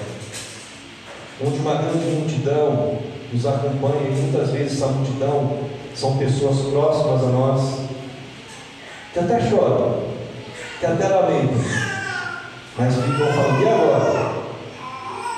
Onde 1.45 1.59
uma 1.59 1.75
grande 1.75 2.17
multidão 2.17 2.99
nos 3.31 3.47
acompanha, 3.47 4.09
e 4.09 4.23
muitas 4.23 4.51
vezes 4.51 4.81
essa 4.81 4.91
multidão 4.91 5.59
são 5.95 6.17
pessoas 6.17 6.61
próximas 6.73 7.25
a 7.25 7.27
nós, 7.27 7.81
que 9.13 9.19
até 9.19 9.41
choram, 9.51 10.03
que 10.81 10.87
até 10.87 11.09
lamentam, 11.09 11.59
mas 12.79 12.95
ficam 12.95 13.27
falando, 13.27 13.63
e 13.63 13.69
agora? 13.69 14.39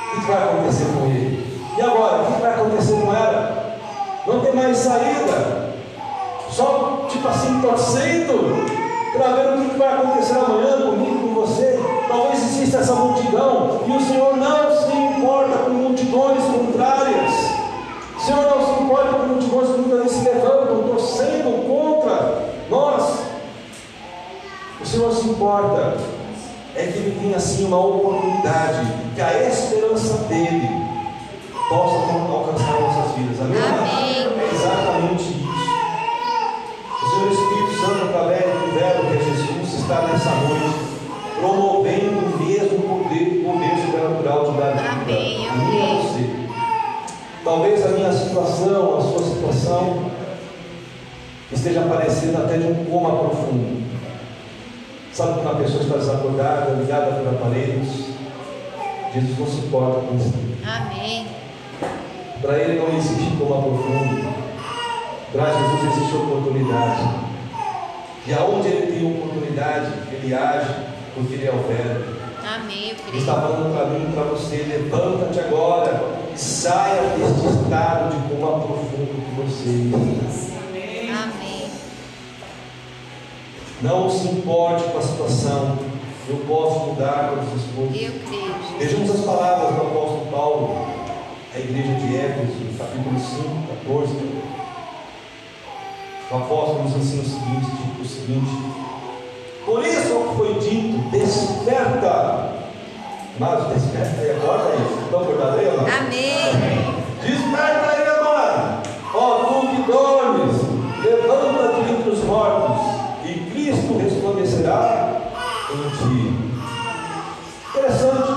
O 0.07 0.21
que 0.21 0.27
vai 0.27 0.43
acontecer 0.43 0.85
com 0.85 1.07
ele? 1.07 1.61
E 1.77 1.81
agora? 1.81 2.23
O 2.23 2.35
que 2.35 2.41
vai 2.41 2.51
acontecer 2.53 2.93
com 2.93 3.15
ela? 3.15 3.79
Não 4.27 4.41
tem 4.41 4.55
mais 4.55 4.70
saída. 4.81 5.71
Só, 6.51 7.07
tipo 7.09 7.29
assim, 7.29 7.61
torcendo 7.61 8.67
para 9.13 9.35
ver 9.35 9.59
o 9.59 9.71
que 9.71 9.79
vai 9.79 9.89
acontecer 9.89 10.39
amanhã 10.39 10.83
comigo, 10.83 11.29
com 11.29 11.41
você. 11.41 11.79
Talvez 12.09 12.43
exista 12.43 12.79
essa 12.79 12.95
multidão 12.95 13.81
e 13.87 13.93
o 13.93 14.01
Senhor 14.01 14.37
não 14.37 14.71
se 14.77 14.97
importa 14.97 15.59
com 15.59 15.71
multidões 15.71 16.43
contrárias. 16.45 17.33
O 18.17 18.21
Senhor 18.21 18.43
não 18.43 18.67
se 18.67 18.83
importa 18.83 19.13
com 19.15 19.27
multidões 19.27 19.69
que 19.69 19.79
muitas 19.79 19.99
vezes 20.03 20.19
se 20.19 20.25
levantam, 20.25 20.83
torcendo 20.89 21.67
contra 21.67 22.53
nós. 22.69 23.21
O 24.81 24.87
Senhor 24.87 25.13
se 25.13 25.29
importa 25.29 25.97
é 26.75 26.87
que 26.87 26.99
Ele 26.99 27.19
tenha 27.21 27.37
assim 27.37 27.67
uma 27.67 27.79
oportunidade, 27.79 28.87
que 29.15 29.21
a 29.21 29.49
esperança 29.49 30.15
dele 30.29 30.69
possa 31.69 31.97
alcançar 32.33 32.81
nossas 32.81 33.17
vidas. 33.17 33.41
Amém? 33.41 33.59
Amém. 33.63 34.41
É 34.41 34.51
exatamente 34.53 35.23
isso. 35.23 35.51
O 37.03 37.09
Senhor 37.11 37.33
Espírito 37.33 37.73
Santo, 37.81 38.00
através 38.11 38.45
do 38.45 38.75
verbo 38.75 39.07
que 39.07 39.17
é 39.17 39.25
Jesus, 39.25 39.81
está 39.81 40.03
nessa 40.03 40.31
noite 40.31 40.91
promovendo 41.39 42.19
o 42.19 42.45
mesmo 42.45 42.79
poder, 42.81 43.43
poder 43.43 43.87
sobrenatural 43.87 44.53
de 44.53 44.59
dar 44.59 44.73
vida 44.73 44.91
Amém, 44.93 45.49
a 45.49 45.53
mim 45.53 45.77
e 45.77 45.83
a 45.83 46.03
você. 46.03 46.31
Talvez 47.43 47.87
a 47.87 47.89
minha 47.89 48.13
situação, 48.13 48.99
a 48.99 49.01
sua 49.01 49.23
situação, 49.23 50.11
esteja 51.51 51.83
parecendo 51.83 52.39
até 52.39 52.59
de 52.59 52.67
um 52.67 52.85
coma 52.85 53.19
profundo. 53.19 53.81
Sabe 55.13 55.41
quando 55.41 55.57
a 55.57 55.63
pessoa 55.63 55.83
está 55.83 55.97
desacordada, 55.97 56.73
ligada 56.73 57.13
por 57.13 57.29
aparelhos? 57.29 58.11
Jesus 59.15 59.39
não 59.39 59.47
se 59.47 59.67
importa 59.67 60.01
com 60.01 60.17
isso. 60.17 60.35
Amém. 60.65 61.27
Para 62.43 62.59
ele 62.59 62.81
não 62.81 62.97
existe 62.97 63.37
coma 63.39 63.63
profundo. 63.63 64.35
Para 65.33 65.53
Jesus 65.53 65.97
existe 65.97 66.17
oportunidade. 66.17 67.30
E 68.27 68.33
aonde 68.33 68.69
ele 68.69 68.93
tem 68.93 69.11
oportunidade, 69.11 69.93
ele 70.13 70.35
age, 70.35 70.75
porque 71.15 71.35
ele 71.35 71.47
é 71.47 71.53
o 71.53 71.63
verbo. 71.63 72.21
Amém. 72.47 72.95
Ele 73.09 73.19
está 73.19 73.35
falando 73.35 73.75
para 73.75 73.87
mim 73.87 74.13
para 74.13 74.25
você: 74.25 74.57
levanta-te 74.69 75.41
agora 75.41 76.19
e 76.35 76.39
saia 76.39 77.03
deste 77.17 77.47
estado 77.47 78.11
de 78.11 78.35
coma 78.35 78.61
profundo 78.61 79.25
que 79.25 79.41
você 79.41 79.71
está. 79.71 79.97
Amém. 81.25 81.71
Não 83.83 84.11
se 84.11 84.29
importe 84.29 84.85
com 84.91 84.99
a 84.99 85.03
situação. 85.03 85.79
Eu 86.29 86.37
posso 86.47 86.91
mudar 86.91 87.31
todas 87.31 87.49
as 87.49 87.75
coisas. 87.75 87.97
Eu 87.97 88.13
creio. 88.29 88.79
Vejamos 88.79 89.11
as 89.11 89.25
palavras 89.25 89.75
do 89.75 89.81
apóstolo 89.81 90.27
Paulo, 90.31 90.87
à 91.55 91.59
igreja 91.59 91.95
de 91.95 92.17
Éfeso, 92.17 92.79
capítulo 92.79 93.19
5, 93.19 93.67
14. 93.85 94.15
O 96.31 96.37
apóstolo 96.37 96.85
nos 96.85 96.97
ensina 96.97 97.23
o 97.23 97.27
seguinte, 97.27 98.01
o 98.01 98.05
seguinte: 98.05 98.51
Por 99.67 99.85
isso 99.85 100.33
foi 100.37 100.55
foi 100.55 100.55
dito: 100.61 100.99
desperta. 101.11 102.53
Mas 103.37 103.67
desperta 103.69 104.23
e 104.23 104.31
acorda 104.31 104.69
aí. 104.69 105.03
Estão 105.03 105.23
acordados 105.23 105.59
aí, 105.59 105.69
amado? 105.69 105.89
Amém. 105.89 106.95
Desperta 107.21 107.91
aí, 107.91 108.07
amado. 108.07 108.83
Ó, 109.13 109.35
tu 109.39 109.67
que 109.69 109.83
dormes, 109.91 110.57
levanta-te 111.03 111.91
entre 111.91 112.11
os 112.11 112.23
mortos, 112.25 112.81
e 113.25 113.51
Cristo 113.51 113.99
resplandecerá 113.99 115.21
em 115.73 115.91
ti. 115.97 116.51
Interessante 117.71 118.33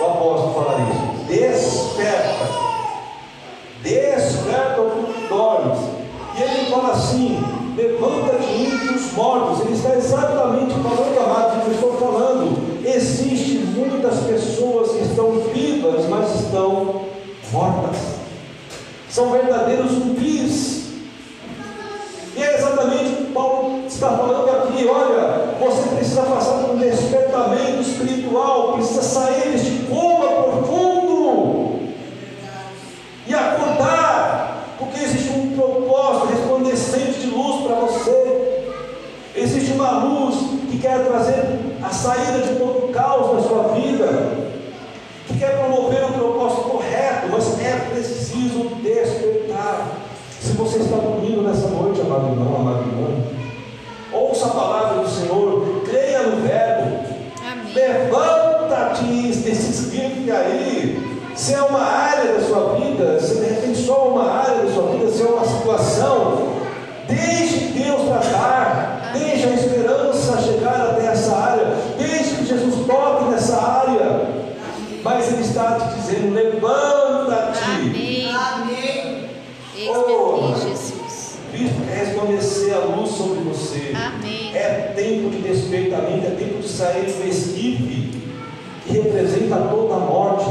o 0.00 0.04
apóstolo 0.04 0.54
falar 0.54 0.88
isso. 0.88 1.26
Desperta. 1.26 2.46
Desperta 3.82 4.80
o 4.80 5.12
que 5.12 5.26
dormes. 5.28 5.95
E 6.38 6.42
ele 6.42 6.70
fala 6.70 6.92
assim: 6.92 7.42
levanta-te 7.76 8.50
entre 8.52 8.94
os 8.94 9.12
mortos. 9.12 9.60
Ele 9.66 9.74
está 9.74 9.94
exatamente 9.94 10.74
falando, 10.74 11.18
amado, 11.24 11.60
que 11.62 11.68
eu 11.68 11.74
estou 11.74 11.92
falando. 11.98 12.76
Existem 12.84 13.58
muitas 13.74 14.20
pessoas 14.20 14.90
que 14.92 15.02
estão 15.04 15.32
vivas, 15.52 16.06
mas 16.08 16.34
estão 16.40 17.02
mortas. 17.52 17.96
São 19.10 19.30
verdadeiros 19.30 19.92
zumbis. 19.92 20.86
E 22.36 22.42
é 22.42 22.54
exatamente 22.54 23.12
o 23.14 23.16
que 23.26 23.32
Paulo 23.32 23.86
está 23.86 24.10
falando 24.10 24.48
aqui. 24.50 24.86
Olha, 24.86 25.54
você 25.58 25.88
precisa 25.96 26.22
passar 26.22 26.58
por 26.58 26.74
um 26.74 26.78
despertamento 26.78 27.80
espiritual, 27.80 28.74
precisa 28.74 29.00
sair 29.02 29.52
deste 29.52 29.86
coma 29.88 30.42
profundo 30.42 31.80
e 33.26 33.34
acordar, 33.34 34.74
porque 34.78 35.00
existe 35.02 35.30
um 35.30 35.56
propósito 35.56 36.26
resplandecente 36.26 37.20
de 37.20 37.26
luz 37.28 37.62
para 37.66 37.76
você. 37.76 38.62
Existe 39.34 39.72
uma 39.72 40.04
luz 40.04 40.36
que 40.70 40.78
quer 40.78 41.04
trazer 41.06 41.42
a 41.82 41.88
saída 41.88 42.38
de 42.46 42.54
todo 42.56 42.84
o 42.86 42.92
caos 42.92 43.34
na 43.36 43.48
sua 43.48 43.62
vida, 43.74 44.36
que 45.26 45.38
quer 45.38 45.58
promover 45.58 46.04
o 46.04 46.12
propósito 46.12 46.62
correto, 46.68 47.28
mas 47.30 47.60
é 47.60 47.88
preciso 47.94 48.68
despertar. 48.82 49.88
Se 50.40 50.52
você 50.52 50.78
está 50.78 50.96
dormindo 50.96 51.42
nessa 51.42 51.66
noite, 51.68 52.00
amado 52.00 52.28
irmão, 52.30 52.54
amado 52.60 52.84
irmão, 52.88 53.24
ouça 54.12 54.46
a 54.46 54.50
palavra 54.50 55.02
do 55.02 55.08
Senhor, 55.10 55.82
creia 55.84 56.22
no 56.22 56.36
verbo, 56.46 57.04
Amém. 57.44 57.74
levanta-te 57.74 59.04
desse 59.04 59.70
escrito 59.70 60.32
aí. 60.32 61.16
Se 61.34 61.52
é 61.54 61.60
uma 61.62 61.82
área 61.82 62.32
da 62.34 62.40
sua 62.40 62.74
vida, 62.76 63.20
se 63.20 63.34
de 63.34 63.46
repente 63.46 63.78
só 63.84 64.08
uma 64.08 64.30
área 64.30 64.62
da 64.64 64.72
sua 64.72 64.90
vida, 64.92 65.10
se 65.10 65.22
é 65.22 65.26
uma 65.26 65.44
situação, 65.44 66.48
deixe 67.08 67.58
Deus 67.78 68.02
tratar, 68.08 69.10
deixe 69.14 69.46
a 69.46 69.52
esperança 69.54 70.40
chegar 70.42 70.80
até 70.92 71.06
essa 71.08 71.36
área, 71.36 71.76
deixe 71.98 72.36
que 72.36 72.46
Jesus 72.46 72.86
toque 72.86 73.24
nessa 73.30 73.56
área. 73.60 74.28
Mas 75.02 75.32
Ele 75.32 75.42
está 75.42 75.74
te 75.78 75.94
dizendo: 75.96 76.34
levanta-te. 76.34 77.64
Amém. 78.30 79.26
Eis-me 79.76 79.92
Oh. 80.14 80.52
aqui, 80.54 80.68
Jesus. 80.70 81.36
Cristo 81.52 81.76
quer 81.86 81.98
resplandecer 82.06 82.74
a 82.74 82.78
luz 82.78 83.10
sobre 83.10 83.40
você. 83.40 83.92
Amém. 83.94 84.52
É 84.56 84.92
tempo 84.96 85.28
de 85.30 85.42
despertamento, 85.42 86.26
é 86.26 86.30
tempo 86.30 86.60
de 86.62 86.68
sair 86.68 87.04
do 87.12 87.28
esquife 87.28 88.22
que 88.86 88.92
representa 88.94 89.56
toda 89.56 89.94
a 89.94 89.98
morte. 89.98 90.46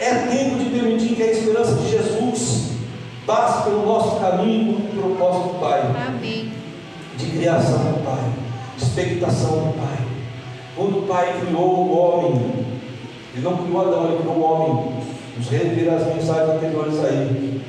É 0.00 0.10
tempo 0.14 0.58
de 0.58 0.64
permitir 0.70 1.14
que 1.14 1.22
a 1.22 1.30
esperança 1.30 1.74
de 1.74 1.90
Jesus 1.90 2.70
passe 3.24 3.62
pelo 3.64 3.86
nosso 3.86 4.16
caminho 4.18 4.74
com 4.80 4.96
o 4.96 5.14
propósito 5.16 5.48
do 5.54 5.60
Pai, 5.60 5.80
Amém. 6.08 6.50
de 7.16 7.26
criação 7.26 7.78
do 7.78 8.04
Pai, 8.04 8.24
de 8.76 8.82
expectação 8.84 9.50
do 9.50 9.74
Pai. 9.78 9.98
Quando 10.74 10.91
Pai 11.06 11.40
criou 11.40 11.62
o 11.62 11.96
homem, 11.96 12.52
Ele 13.34 13.44
não 13.44 13.56
criou 13.56 13.80
Adão, 13.80 14.04
Ele 14.06 14.18
criou 14.18 14.36
o 14.36 14.42
homem. 14.42 15.02
Nos 15.36 15.48
rever 15.48 15.92
as 15.92 16.06
mensagens 16.14 16.50
anteriores 16.50 17.02
aí. 17.04 17.62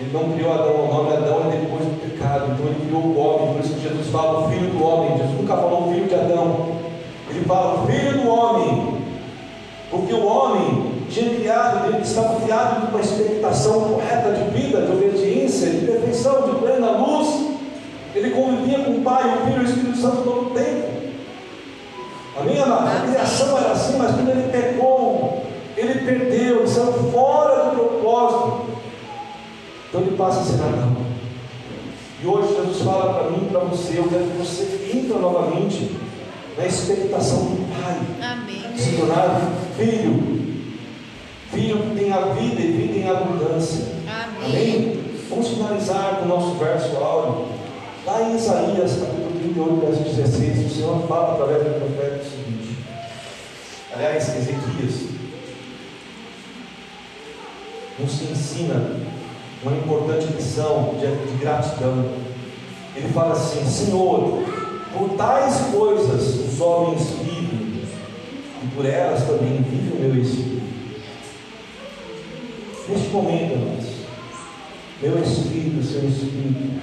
Ele 0.00 0.10
não 0.12 0.32
criou 0.32 0.52
Adão, 0.52 0.84
o 0.84 0.94
nome 0.94 1.12
Adão 1.12 1.46
é 1.46 1.56
depois 1.56 1.84
do 1.84 2.00
pecado. 2.00 2.52
Então 2.52 2.66
ele 2.66 2.86
criou 2.86 3.02
o 3.02 3.18
homem, 3.18 3.52
por 3.52 3.64
isso 3.64 3.74
que 3.74 3.88
Jesus 3.88 4.08
fala 4.08 4.46
o 4.46 4.50
filho 4.50 4.70
do 4.70 4.82
homem. 4.82 5.18
Jesus 5.18 5.36
nunca 5.36 5.56
falou 5.56 5.88
o 5.88 5.92
filho 5.92 6.06
de 6.06 6.14
Adão. 6.14 6.68
Ele 7.28 7.44
fala 7.44 7.82
o 7.82 7.86
filho 7.86 8.22
do 8.22 8.28
homem. 8.28 9.00
Porque 9.90 10.14
o 10.14 10.24
homem 10.24 10.92
tinha 11.10 11.34
criado, 11.34 11.88
ele 11.88 12.02
estava 12.02 12.40
criado 12.40 12.86
com 12.86 12.96
uma 12.96 13.00
expectação 13.00 13.80
correta 13.80 14.32
de 14.32 14.58
vida, 14.58 14.82
de 14.82 14.92
obediência, 14.92 15.68
de 15.68 15.84
perfeição, 15.84 16.42
de 16.42 16.58
plena 16.60 16.92
luz. 16.92 17.50
Ele 18.14 18.30
convivia 18.30 18.78
com 18.84 18.92
o 18.92 19.02
Pai, 19.02 19.22
o 19.24 19.46
Filho 19.46 19.62
e 19.62 19.64
o 19.64 19.68
Espírito 19.68 19.98
Santo 19.98 20.22
todo 20.22 20.46
o 20.46 20.54
tempo. 20.54 20.89
Amém, 22.40 22.60
amado? 22.60 22.88
A 22.88 23.06
criação 23.06 23.58
era 23.58 23.72
assim, 23.72 23.96
mas 23.98 24.14
quando 24.14 24.30
ele 24.30 24.50
pecou, 24.50 25.46
ele 25.76 25.94
perdeu, 26.04 26.58
ele 26.60 26.68
saiu 26.68 26.92
fora 27.12 27.70
do 27.70 27.76
propósito. 27.76 28.70
Então 29.88 30.00
ele 30.02 30.16
passa 30.16 30.40
a 30.40 30.44
ser 30.44 30.62
Adão. 30.62 30.96
E 32.22 32.26
hoje 32.26 32.54
Jesus 32.54 32.82
fala 32.82 33.14
para 33.14 33.30
mim 33.30 33.46
e 33.46 33.50
para 33.50 33.60
você, 33.60 33.98
eu 33.98 34.04
quero 34.04 34.24
que 34.24 34.36
você 34.38 34.90
entre 34.94 35.18
novamente 35.18 35.96
na 36.56 36.66
expectação 36.66 37.38
do 37.38 37.82
Pai, 37.82 37.98
Amém. 38.32 38.76
se 38.76 38.96
tornar 38.96 39.40
filho. 39.76 40.40
Filho 41.50 41.78
que 41.78 41.96
tem 41.98 42.12
a 42.12 42.20
vida 42.20 42.60
e 42.60 42.72
vida 42.72 42.98
em 42.98 43.10
abundância. 43.10 43.86
Amém. 44.06 44.50
Amém? 44.50 45.04
Vamos 45.28 45.48
finalizar 45.48 46.18
com 46.18 46.26
o 46.26 46.28
nosso 46.28 46.54
verso 46.56 46.96
áureo. 46.96 47.46
Lá 48.06 48.22
em 48.22 48.36
Isaías, 48.36 48.98
capítulo 49.00 49.30
38, 49.40 49.80
verso 49.80 50.02
16, 50.02 50.66
o 50.66 50.74
Senhor 50.74 51.06
fala 51.08 51.34
através 51.34 51.64
do 51.64 51.80
profeta. 51.80 52.19
Aliás, 53.92 54.28
Ezequias 54.36 55.10
nos 57.98 58.22
ensina 58.22 58.96
uma 59.62 59.76
importante 59.76 60.32
lição 60.32 60.94
de, 60.98 61.36
gratidão. 61.38 62.08
Ele 62.94 63.08
fala 63.12 63.32
assim: 63.32 63.64
Senhor, 63.66 64.44
por 64.92 65.10
tais 65.16 65.56
coisas 65.72 66.52
os 66.52 66.60
homens 66.60 67.10
vivem, 67.22 67.82
e 68.62 68.66
por 68.74 68.86
elas 68.86 69.24
também 69.24 69.62
vive 69.62 69.96
o 69.96 70.00
meu 70.00 70.22
espírito. 70.22 70.60
Neste 72.88 73.08
momento, 73.08 73.58
meu 75.02 75.22
espírito, 75.22 75.84
seu 75.84 76.08
espírito, 76.08 76.80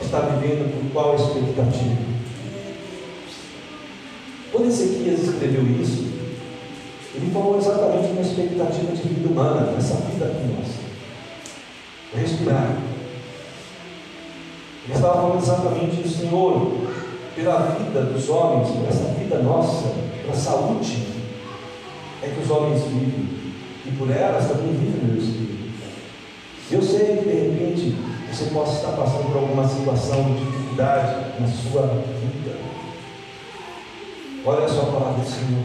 está 0.00 0.20
vivendo 0.20 0.72
por 0.72 0.92
qual 0.92 1.14
expectativa? 1.16 2.17
Ezequias 4.68 5.22
escreveu 5.22 5.62
isso, 5.80 6.08
ele 7.14 7.30
falou 7.32 7.58
exatamente 7.58 8.12
uma 8.12 8.20
expectativa 8.20 8.92
de 8.92 9.02
vida 9.02 9.28
humana, 9.28 9.72
nessa 9.72 9.94
vida 9.94 10.26
aqui 10.26 10.46
nossa. 10.46 10.78
Respirar. 12.14 12.76
Ele 14.84 14.94
estava 14.94 15.22
falando 15.22 15.42
exatamente 15.42 15.96
do 15.96 16.08
Senhor, 16.08 16.72
pela 17.34 17.58
vida 17.78 18.02
dos 18.02 18.28
homens, 18.28 18.68
por 18.68 18.88
essa 18.88 19.14
vida 19.18 19.38
nossa, 19.38 19.92
pela 20.22 20.34
saúde, 20.34 21.06
é 22.22 22.28
que 22.28 22.40
os 22.40 22.50
homens 22.50 22.82
vivem. 22.84 23.38
E 23.86 23.90
por 23.92 24.10
elas 24.10 24.48
também 24.48 24.72
vive 24.72 24.98
o 25.00 25.04
meu 25.06 25.16
espírito. 25.16 25.48
Eu 26.70 26.82
sei 26.82 27.16
que 27.16 27.24
de 27.24 27.34
repente 27.34 27.96
você 28.30 28.50
possa 28.50 28.76
estar 28.76 28.92
passando 28.92 29.32
por 29.32 29.38
alguma 29.38 29.66
situação 29.66 30.24
de 30.34 30.44
dificuldade 30.44 31.40
na 31.40 31.48
sua. 31.48 32.04
Olha 34.50 34.66
só 34.66 34.80
a 34.80 34.86
palavra 34.86 35.22
do 35.22 35.28
Senhor. 35.28 35.62